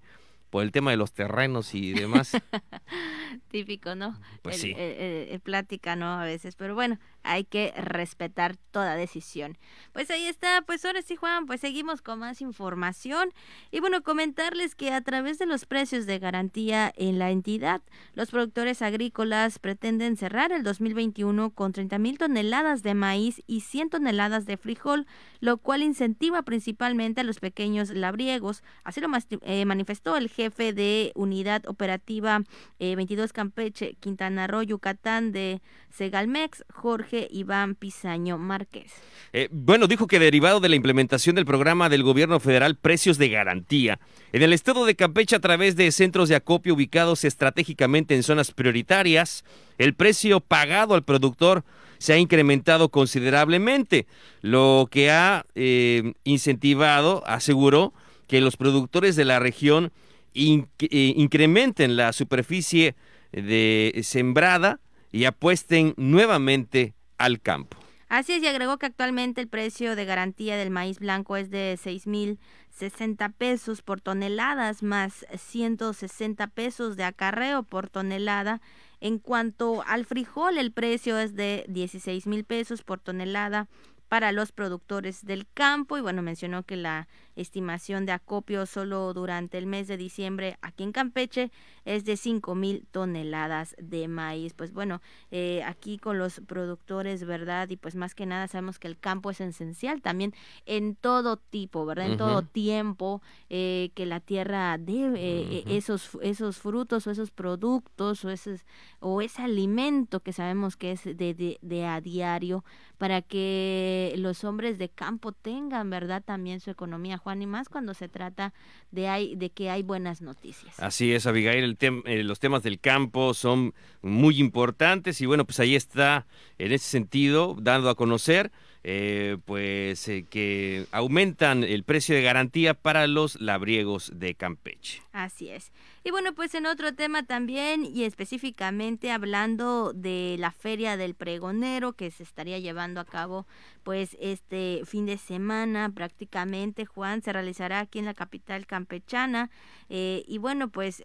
[0.49, 2.31] por el tema de los terrenos y demás.
[3.51, 4.19] Típico, ¿no?
[4.41, 4.73] Pues sí.
[4.77, 6.19] el, plática, ¿no?
[6.19, 9.57] A veces, pero bueno, hay que respetar toda decisión.
[9.91, 13.31] Pues ahí está, pues ahora sí, Juan, pues seguimos con más información.
[13.71, 17.81] Y bueno, comentarles que a través de los precios de garantía en la entidad,
[18.13, 23.89] los productores agrícolas pretenden cerrar el 2021 con 30 mil toneladas de maíz y 100
[23.89, 25.05] toneladas de frijol,
[25.39, 28.63] lo cual incentiva principalmente a los pequeños labriegos.
[28.83, 29.09] Así lo
[29.41, 32.41] eh, manifestó el jefe de Unidad Operativa
[32.79, 38.91] 22 eh, Campeche, Quintana Roo, Yucatán de Segalmex, Jorge Iván Pisaño Márquez.
[39.33, 43.29] Eh, bueno, dijo que derivado de la implementación del programa del gobierno federal Precios de
[43.29, 43.99] Garantía,
[44.31, 48.51] en el estado de Campeche a través de centros de acopio ubicados estratégicamente en zonas
[48.51, 49.43] prioritarias,
[49.77, 51.63] el precio pagado al productor
[51.97, 54.05] se ha incrementado considerablemente,
[54.41, 57.93] lo que ha eh, incentivado, aseguró,
[58.27, 59.91] que los productores de la región
[60.33, 62.95] eh, incrementen la superficie
[63.31, 64.79] de sembrada
[65.11, 67.77] y apuesten nuevamente al campo.
[68.09, 71.77] Así es, y agregó que actualmente el precio de garantía del maíz blanco es de
[71.81, 78.61] seis mil sesenta pesos por toneladas más 160 pesos de acarreo por tonelada.
[79.01, 83.67] En cuanto al frijol, el precio es de 16 mil pesos por tonelada
[84.07, 89.57] para los productores del campo y bueno, mencionó que la estimación de acopio solo durante
[89.57, 91.51] el mes de diciembre aquí en Campeche
[91.85, 94.53] es de 5 mil toneladas de maíz.
[94.53, 97.69] Pues bueno, eh, aquí con los productores, ¿verdad?
[97.69, 100.33] Y pues más que nada sabemos que el campo es esencial también
[100.65, 102.11] en todo tipo, ¿verdad?
[102.11, 108.25] En todo tiempo, eh, que la tierra debe eh, esos, esos frutos o esos productos
[108.25, 108.59] o, ese,
[108.99, 112.65] o ese alimento que sabemos que es de, de, de a diario
[112.97, 116.23] para que los hombres de campo tengan, ¿verdad?
[116.23, 118.53] También su economía Juan, y más cuando se trata
[118.89, 120.79] de, hay, de que hay buenas noticias.
[120.79, 125.59] Así es, Abigail, el eh, los temas del campo son muy importantes y bueno, pues
[125.59, 126.25] ahí está,
[126.57, 128.49] en ese sentido, dando a conocer
[128.89, 135.01] eh, pues eh, que aumentan el precio de garantía para los labriegos de Campeche.
[135.11, 135.73] Así es.
[136.07, 141.91] Y bueno, pues en otro tema también y específicamente hablando de la feria del pregonero
[141.91, 143.45] que se estaría llevando a cabo
[143.83, 149.49] pues este fin de semana prácticamente Juan se realizará aquí en la capital campechana
[149.89, 151.03] eh, y bueno pues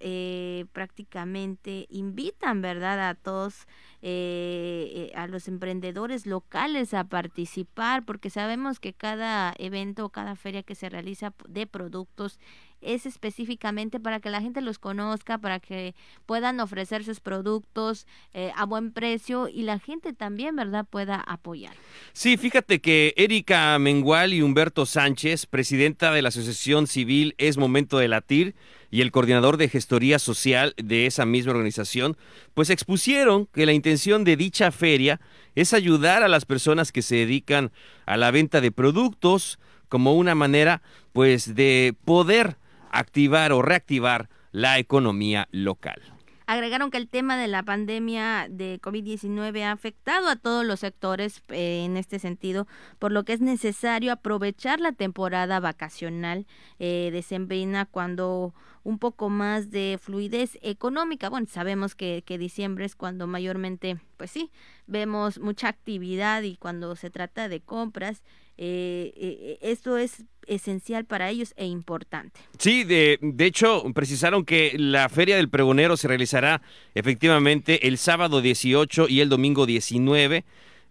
[0.71, 3.67] prácticamente invitan verdad a todos
[4.05, 10.89] a los emprendedores locales a participar porque sabemos que cada evento cada feria que se
[10.89, 12.39] realiza de productos
[12.83, 15.95] es específicamente para que la gente los conozca, para que
[16.27, 21.75] puedan ofrecer sus productos eh, a buen precio y la gente también, ¿verdad?, pueda apoyar.
[22.13, 27.99] Sí, fíjate que Erika Mengual y Humberto Sánchez, presidenta de la Asociación Civil Es Momento
[27.99, 28.55] de Latir,
[28.93, 32.19] y el coordinador de gestoría social de esa misma organización,
[32.53, 35.19] pues expusieron que la intención de dicha feria
[35.55, 37.73] es ayudar a las personas que se dedican
[38.05, 42.59] a la venta de productos como una manera pues de poder
[42.93, 46.01] activar o reactivar la economía local.
[46.47, 51.43] agregaron que el tema de la pandemia de COVID-19 ha afectado a todos los sectores
[51.49, 52.67] eh, en este sentido,
[52.99, 56.47] por lo que es necesario aprovechar la temporada vacacional
[56.79, 58.53] eh, decembrina cuando
[58.85, 61.29] un poco más de fluidez económica.
[61.29, 64.51] Bueno, sabemos que, diciembre es cuando mayormente, pues sí,
[64.87, 68.23] vemos mucha actividad y cuando se trata de compras,
[68.59, 72.41] eh, eh, esto es esencial para ellos e importante.
[72.59, 76.63] Sí, de, de hecho, precisaron que la Feria del Pregonero se realizará
[76.95, 80.45] efectivamente el sábado 18 y el domingo 19,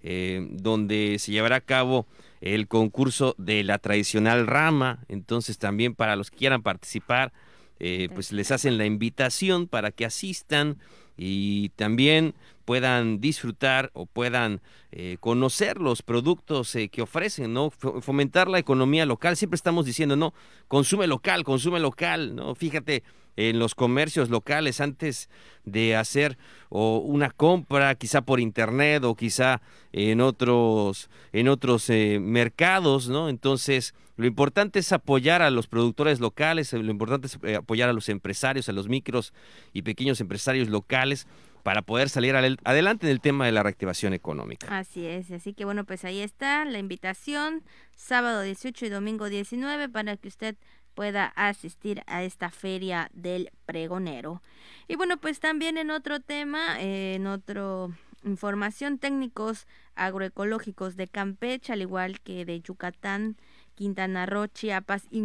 [0.03, 2.07] eh, donde se llevará a cabo
[2.41, 4.99] el concurso de la tradicional rama.
[5.07, 7.31] Entonces, también para los que quieran participar,
[7.79, 10.77] eh, pues les hacen la invitación para que asistan
[11.17, 12.33] y también
[12.63, 17.69] puedan disfrutar o puedan eh, conocer los productos eh, que ofrecen, ¿no?
[17.69, 19.37] Fomentar la economía local.
[19.37, 20.33] Siempre estamos diciendo, no,
[20.67, 22.55] consume local, consume local, ¿no?
[22.55, 23.03] Fíjate,
[23.37, 25.29] en los comercios locales antes
[25.63, 26.37] de hacer
[26.69, 29.61] o una compra quizá por internet o quizá
[29.93, 36.19] en otros en otros eh, mercados no entonces lo importante es apoyar a los productores
[36.19, 39.33] locales lo importante es apoyar a los empresarios a los micros
[39.71, 41.27] y pequeños empresarios locales
[41.63, 44.67] para poder salir adelante en el tema de la reactivación económica.
[44.77, 47.63] Así es, así que bueno, pues ahí está la invitación,
[47.95, 50.55] sábado 18 y domingo 19, para que usted
[50.93, 54.41] pueda asistir a esta feria del pregonero.
[54.87, 57.91] Y bueno, pues también en otro tema, en otro
[58.23, 63.37] información, técnicos agroecológicos de Campeche, al igual que de Yucatán,
[63.75, 65.21] Quintana Roo, Chiapas y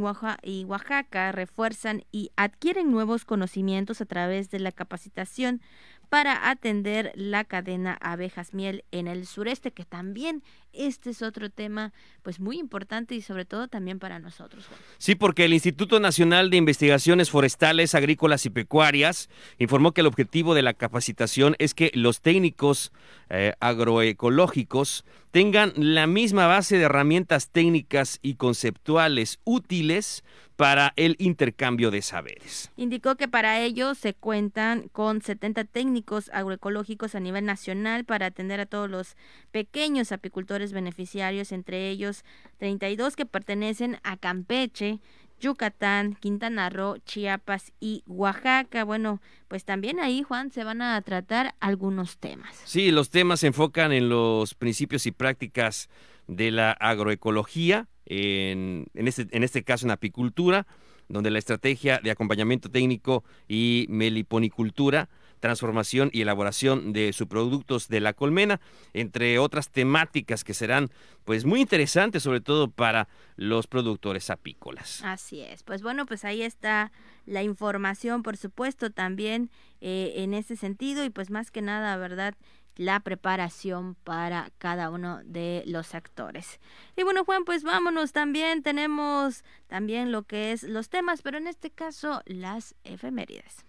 [0.64, 5.61] Oaxaca refuerzan y adquieren nuevos conocimientos a través de la capacitación
[6.09, 10.42] para atender la cadena abejas miel en el sureste, que también
[10.77, 14.64] este es otro tema pues muy importante y sobre todo también para nosotros.
[14.99, 20.55] Sí, porque el Instituto Nacional de Investigaciones Forestales, Agrícolas y Pecuarias informó que el objetivo
[20.55, 22.93] de la capacitación es que los técnicos
[23.29, 30.24] eh, agroecológicos tengan la misma base de herramientas técnicas y conceptuales útiles
[30.57, 32.70] para el intercambio de saberes.
[32.77, 38.61] Indicó que para ello se cuentan con 70 técnicos agroecológicos a nivel nacional para atender
[38.61, 39.16] a todos los
[39.53, 42.24] pequeños apicultores beneficiarios, entre ellos
[42.58, 45.00] 32 que pertenecen a Campeche,
[45.40, 48.84] Yucatán, Quintana Roo, Chiapas y Oaxaca.
[48.84, 52.60] Bueno, pues también ahí, Juan, se van a tratar algunos temas.
[52.64, 55.88] Sí, los temas se enfocan en los principios y prácticas
[56.26, 60.66] de la agroecología, en, en, este, en este caso en apicultura,
[61.08, 65.08] donde la estrategia de acompañamiento técnico y meliponicultura,
[65.47, 68.61] transformación y elaboración de subproductos de la colmena,
[68.94, 70.90] entre otras temáticas que serán
[71.24, 75.03] pues muy interesantes, sobre todo para los productores apícolas.
[75.05, 76.90] Así es, pues bueno, pues ahí está
[77.26, 82.34] la información, por supuesto, también eh, en ese sentido y pues más que nada, ¿verdad?
[82.76, 86.61] la preparación para cada uno de los actores.
[86.94, 91.47] Y bueno, Juan, pues vámonos también, tenemos también lo que es los temas, pero en
[91.47, 93.65] este caso las efemérides.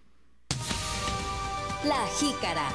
[1.85, 2.67] La jícara.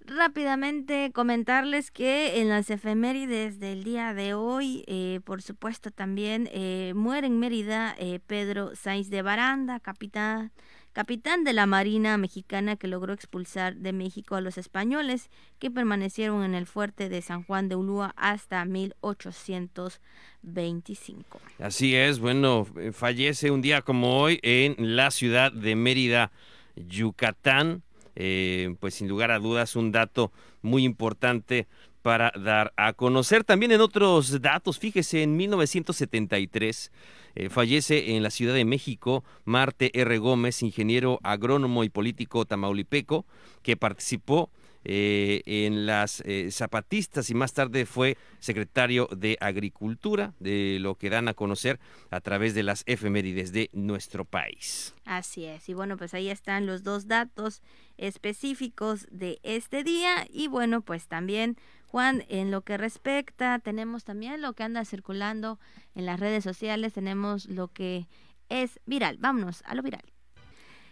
[0.00, 6.92] Rápidamente comentarles que en las efemérides del día de hoy, eh, por supuesto también eh,
[6.94, 10.50] muere en Mérida eh, Pedro Sainz de Baranda, capitán
[10.94, 15.28] capitán de la Marina mexicana que logró expulsar de México a los españoles
[15.58, 21.40] que permanecieron en el fuerte de San Juan de Ulúa hasta 1825.
[21.58, 26.32] Así es, bueno, eh, fallece un día como hoy en la ciudad de Mérida,
[26.76, 27.82] Yucatán.
[28.16, 30.30] Eh, pues sin lugar a dudas un dato
[30.64, 31.68] muy importante
[32.02, 33.44] para dar a conocer.
[33.44, 36.92] También en otros datos, fíjese, en 1973
[37.34, 40.18] eh, fallece en la Ciudad de México Marte R.
[40.18, 43.24] Gómez, ingeniero agrónomo y político tamaulipeco,
[43.62, 44.50] que participó
[44.84, 51.08] eh, en las eh, zapatistas y más tarde fue secretario de Agricultura, de lo que
[51.08, 54.94] dan a conocer a través de las efemérides de nuestro país.
[55.06, 57.62] Así es, y bueno, pues ahí están los dos datos
[57.98, 64.42] específicos de este día y bueno, pues también Juan, en lo que respecta, tenemos también
[64.42, 65.60] lo que anda circulando
[65.94, 68.08] en las redes sociales, tenemos lo que
[68.48, 69.18] es viral.
[69.18, 70.02] Vámonos a lo viral.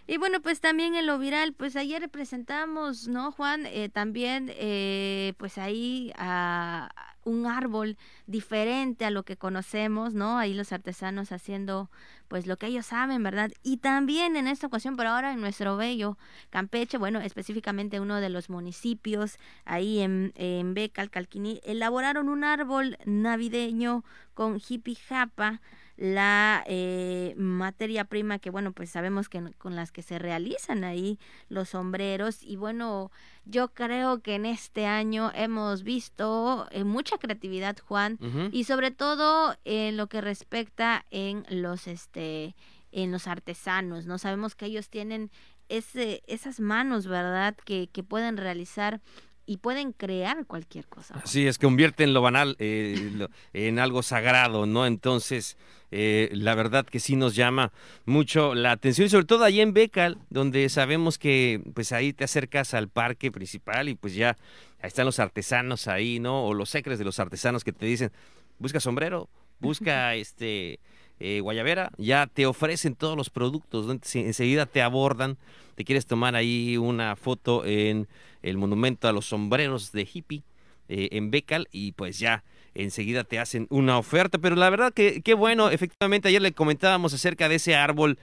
[0.07, 3.67] Y bueno, pues también en lo viral, pues ayer presentamos, ¿no, Juan?
[3.67, 6.91] Eh, también, eh, pues ahí a
[7.25, 7.97] un árbol
[8.27, 10.39] diferente a lo que conocemos, ¿no?
[10.39, 11.91] Ahí los artesanos haciendo
[12.29, 13.51] pues lo que ellos saben, ¿verdad?
[13.63, 16.17] Y también en esta ocasión, pero ahora en nuestro bello
[16.51, 22.97] Campeche, bueno, específicamente uno de los municipios ahí en, en Becal, Calquiní, elaboraron un árbol
[23.05, 24.05] navideño
[24.35, 25.61] con hippie japa
[25.97, 31.19] la eh, materia prima que bueno pues sabemos que con las que se realizan ahí
[31.49, 32.43] los sombreros.
[32.43, 33.11] Y bueno
[33.45, 38.19] yo creo que en este año hemos visto eh, mucha creatividad Juan
[38.53, 42.55] y sobre todo en lo que respecta en los este
[42.93, 45.31] en los artesanos no sabemos que ellos tienen
[45.69, 49.01] ese, esas manos verdad que, que pueden realizar
[49.47, 51.15] y pueden crear cualquier cosa.
[51.23, 54.87] Así es, convierten lo banal eh, en algo sagrado, ¿no?
[54.87, 55.57] Entonces,
[55.91, 57.73] eh, la verdad que sí nos llama
[58.07, 62.25] mucho la atención, y sobre todo ahí en Becal, donde sabemos que pues ahí te
[62.25, 64.37] acercas al parque principal y pues ya
[64.81, 66.47] ahí están los artesanos ahí, ¿no?
[66.47, 68.13] O los secres de los artesanos que te dicen,
[68.59, 69.29] busca sombrero,
[69.59, 70.81] busca este
[71.25, 75.39] eh, Guayavera, ya te ofrecen todos los productos, enseguida te abordan,
[75.77, 78.09] te quieres tomar ahí una foto en
[78.43, 80.43] el monumento a los sombreros de hippie
[80.89, 82.43] eh, en Becal y pues ya
[82.75, 87.15] enseguida te hacen una oferta, pero la verdad que qué bueno, efectivamente ayer le comentábamos
[87.15, 88.19] acerca de ese árbol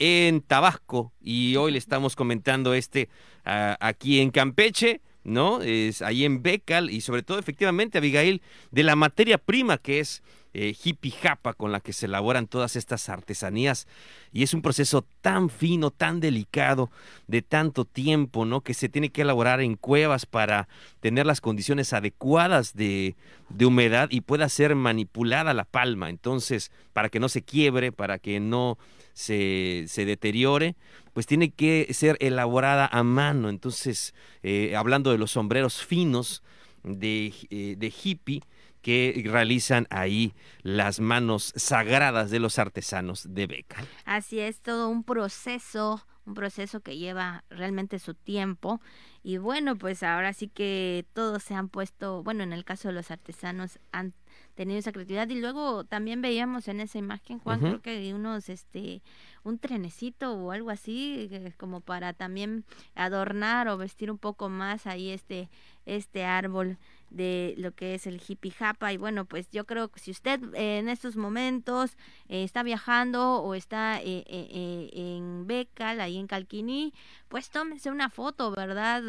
[0.00, 3.08] en Tabasco y hoy le estamos comentando este
[3.44, 5.00] aquí en Campeche.
[5.22, 5.60] ¿no?
[5.60, 8.40] Es ahí en Becal y sobre todo efectivamente Abigail
[8.70, 10.22] de la materia prima que es
[10.52, 13.86] eh, hippie japa con la que se elaboran todas estas artesanías
[14.32, 16.90] y es un proceso tan fino, tan delicado,
[17.26, 18.60] de tanto tiempo, ¿no?
[18.60, 20.68] Que se tiene que elaborar en cuevas para
[21.00, 23.16] tener las condiciones adecuadas de,
[23.48, 26.10] de humedad y pueda ser manipulada la palma.
[26.10, 28.78] Entonces, para que no se quiebre, para que no
[29.12, 30.76] se, se deteriore,
[31.12, 33.48] pues tiene que ser elaborada a mano.
[33.48, 36.42] Entonces, eh, hablando de los sombreros finos
[36.82, 38.42] de, eh, de hippie,
[38.82, 43.84] que realizan ahí las manos sagradas de los artesanos de Beca.
[44.04, 48.80] Así es, todo un proceso, un proceso que lleva realmente su tiempo.
[49.22, 52.94] Y bueno, pues ahora sí que todos se han puesto, bueno, en el caso de
[52.94, 54.14] los artesanos han
[54.54, 59.02] tenido esa creatividad y luego también veíamos en esa imagen Juan creo que unos este
[59.42, 62.64] un trenecito o algo así eh, como para también
[62.94, 65.48] adornar o vestir un poco más ahí este
[65.86, 66.78] este árbol
[67.10, 68.92] de lo que es el hippie japa.
[68.92, 71.96] Y bueno pues yo creo que si usted eh, en estos momentos
[72.28, 76.92] eh, está viajando o está en Becal ahí en Calquiní
[77.28, 79.02] pues tómese una foto verdad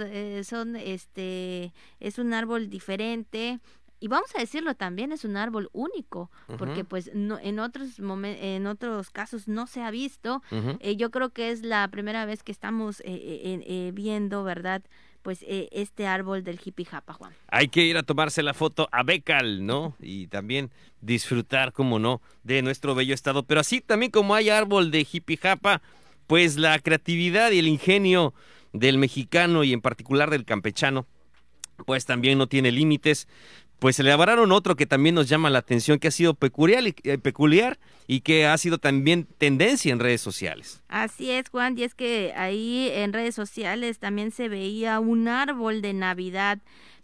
[0.43, 3.59] son este es un árbol diferente.
[4.03, 8.65] Y vamos a decirlo también es un árbol único porque pues no, en otros en
[8.65, 10.41] otros casos no se ha visto.
[10.79, 14.81] Eh, yo creo que es la primera vez que estamos eh, eh, viendo verdad
[15.21, 17.33] pues este árbol del hippie japa Juan.
[17.47, 22.21] Hay que ir a tomarse la foto a Becal no y también disfrutar como no
[22.43, 23.43] de nuestro bello estado.
[23.43, 25.81] Pero así también como hay árbol de hippie japa
[26.27, 28.33] pues la creatividad y el ingenio
[28.73, 31.05] del mexicano y en particular del campechano
[31.85, 33.27] pues también no tiene límites
[33.81, 36.93] pues se elaboraron otro que también nos llama la atención, que ha sido peculiar y,
[37.01, 40.83] eh, peculiar y que ha sido también tendencia en redes sociales.
[40.87, 45.81] Así es, Juan, y es que ahí en redes sociales también se veía un árbol
[45.81, 46.59] de Navidad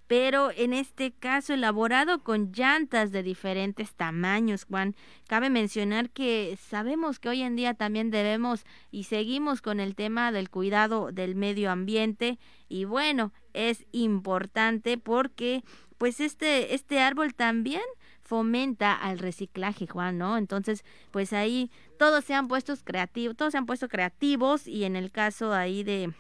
[0.07, 4.95] pero en este caso elaborado con llantas de diferentes tamaños, Juan.
[5.27, 10.31] Cabe mencionar que sabemos que hoy en día también debemos y seguimos con el tema
[10.31, 12.39] del cuidado del medio ambiente
[12.69, 15.63] y bueno, es importante porque
[15.97, 17.81] pues este, este árbol también
[18.21, 20.37] fomenta al reciclaje, Juan, ¿no?
[20.37, 24.95] Entonces, pues ahí todos se han puesto creativos, todos se han puesto creativos y en
[24.95, 26.13] el caso ahí de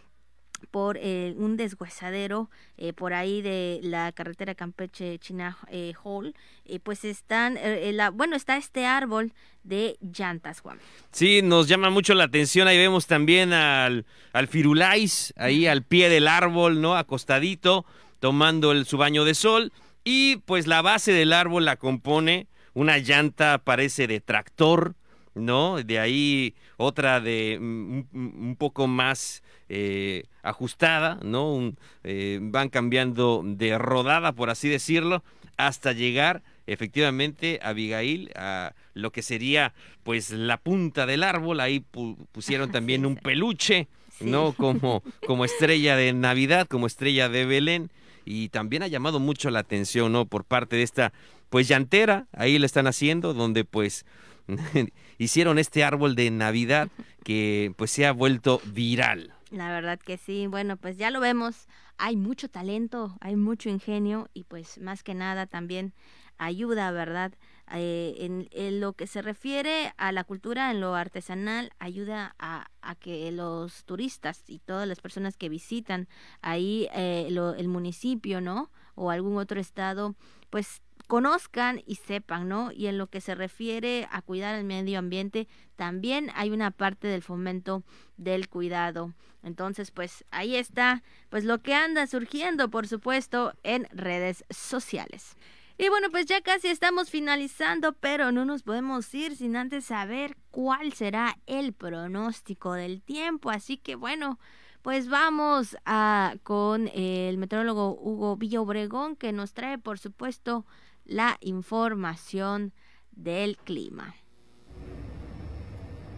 [0.71, 6.35] por eh, un deshuesadero eh, por ahí de la carretera Campeche China eh, Hall
[6.83, 7.57] pues están
[7.93, 9.33] la, bueno está este árbol
[9.63, 10.79] de llantas Juan
[11.11, 16.09] sí nos llama mucho la atención ahí vemos también al al firulais ahí al pie
[16.09, 17.85] del árbol no acostadito
[18.19, 19.71] tomando el, su baño de sol
[20.03, 22.47] y pues la base del árbol la compone
[22.77, 24.95] una llanta parece de tractor,
[25.33, 25.81] ¿no?
[25.81, 31.73] De ahí otra de mm, un, poco más eh, ajustada, ¿no?
[32.03, 35.23] Eh, van cambiando de rodada, por así decirlo,
[35.57, 41.83] hasta llegar efectivamente Abigail a lo que sería pues la punta del árbol, ahí
[42.31, 43.87] pusieron también un peluche,
[44.19, 44.53] ¿no?
[44.53, 47.91] Como, como estrella de Navidad, como estrella de Belén
[48.25, 50.25] y también ha llamado mucho la atención, ¿no?
[50.25, 51.13] Por parte de esta,
[51.49, 54.05] pues llantera, ahí le están haciendo, donde pues
[55.17, 56.89] hicieron este árbol de Navidad
[57.23, 59.33] que pues se ha vuelto viral.
[59.51, 61.67] La verdad que sí, bueno, pues ya lo vemos,
[61.97, 65.93] hay mucho talento, hay mucho ingenio y pues más que nada también
[66.37, 67.33] ayuda, ¿verdad?
[67.71, 72.95] Eh, en, lo que se refiere a la cultura, en lo artesanal, ayuda a, a
[72.95, 76.09] que los turistas y todas las personas que visitan
[76.41, 78.69] ahí eh, el municipio, ¿no?
[78.95, 80.15] O algún otro estado,
[80.49, 82.71] pues conozcan y sepan, ¿no?
[82.71, 87.07] Y en lo que se refiere a cuidar el medio ambiente, también hay una parte
[87.07, 87.83] del fomento
[88.17, 89.13] del cuidado.
[89.41, 95.37] Entonces, pues ahí está, pues lo que anda surgiendo, por supuesto, en redes sociales.
[95.79, 100.35] Y bueno, pues ya casi estamos finalizando, pero no nos podemos ir sin antes saber
[100.49, 103.51] cuál será el pronóstico del tiempo.
[103.51, 104.39] Así que bueno,
[104.81, 110.65] pues vamos a, con el meteorólogo Hugo Obregón, que nos trae, por supuesto,
[111.07, 112.73] la información
[113.11, 114.13] del clima.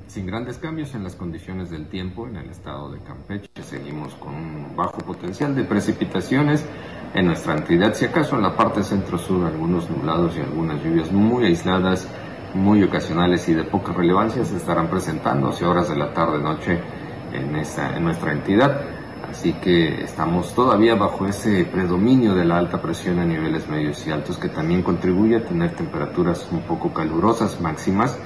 [0.08, 4.34] Sin grandes cambios en las condiciones del tiempo en el estado de Campeche, seguimos con
[4.34, 6.66] un bajo potencial de precipitaciones
[7.14, 11.46] en nuestra entidad, si acaso en la parte centro-sur algunos nublados y algunas lluvias muy
[11.46, 12.08] aisladas,
[12.56, 16.80] muy ocasionales y de poca relevancia se estarán presentando hacia horas de la tarde-noche
[17.32, 18.99] en, en nuestra entidad.
[19.30, 24.12] Así que estamos todavía bajo ese predominio de la alta presión a niveles medios y
[24.12, 28.18] altos que también contribuye a tener temperaturas un poco calurosas máximas,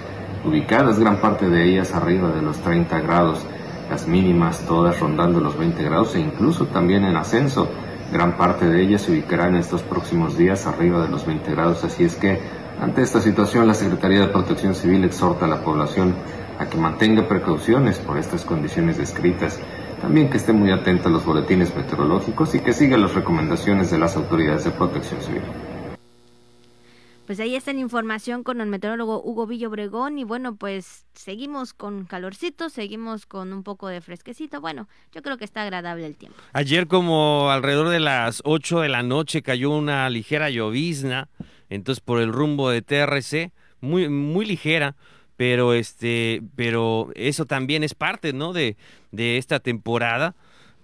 [0.46, 3.46] ubicadas gran parte de ellas arriba de los 30 grados,
[3.90, 7.68] las mínimas todas rondando los 20 grados e incluso también en ascenso.
[8.12, 11.84] Gran parte de ellas se ubicará en estos próximos días arriba de los 20 grados,
[11.84, 12.40] así es que
[12.80, 16.16] ante esta situación la Secretaría de Protección Civil exhorta a la población
[16.60, 19.60] a que mantenga precauciones por estas condiciones descritas
[20.04, 23.98] también que esté muy atenta a los boletines meteorológicos y que siga las recomendaciones de
[23.98, 25.42] las autoridades de protección civil.
[27.26, 31.74] Pues ahí está la información con el meteorólogo Hugo Villo Obregón y bueno, pues seguimos
[31.74, 34.60] con calorcito, seguimos con un poco de fresquecito.
[34.60, 36.38] Bueno, yo creo que está agradable el tiempo.
[36.52, 41.30] Ayer como alrededor de las 8 de la noche cayó una ligera llovizna,
[41.70, 44.98] entonces por el rumbo de TRC, muy muy ligera,
[45.38, 48.78] pero este pero eso también es parte no de,
[49.12, 50.36] de esta temporada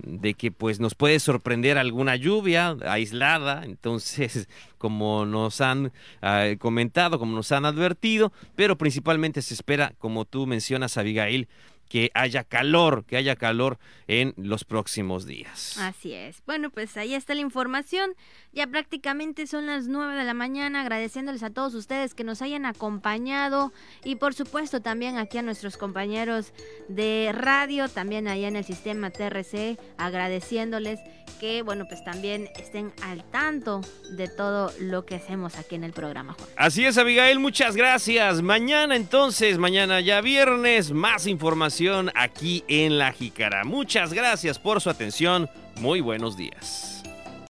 [0.03, 4.47] de que pues nos puede sorprender alguna lluvia aislada, entonces
[4.77, 5.91] como nos han
[6.21, 11.47] ah, comentado, como nos han advertido, pero principalmente se espera, como tú mencionas, Abigail,
[11.89, 15.77] que haya calor, que haya calor en los próximos días.
[15.79, 16.41] Así es.
[16.45, 18.11] Bueno, pues ahí está la información.
[18.53, 22.65] Ya prácticamente son las nueve de la mañana, agradeciéndoles a todos ustedes que nos hayan
[22.65, 23.73] acompañado
[24.03, 26.53] y por supuesto también aquí a nuestros compañeros
[26.87, 30.99] de radio, también allá en el sistema TRC, agradeciéndoles
[31.39, 33.81] que, bueno, pues también estén al tanto
[34.11, 36.35] de todo lo que hacemos aquí en el programa.
[36.55, 38.41] Así es, Abigail, muchas gracias.
[38.41, 41.27] Mañana entonces, mañana ya viernes, más
[42.15, 43.63] aquí en La Jícara.
[43.63, 45.49] Muchas gracias por su atención.
[45.79, 46.98] Muy buenos días.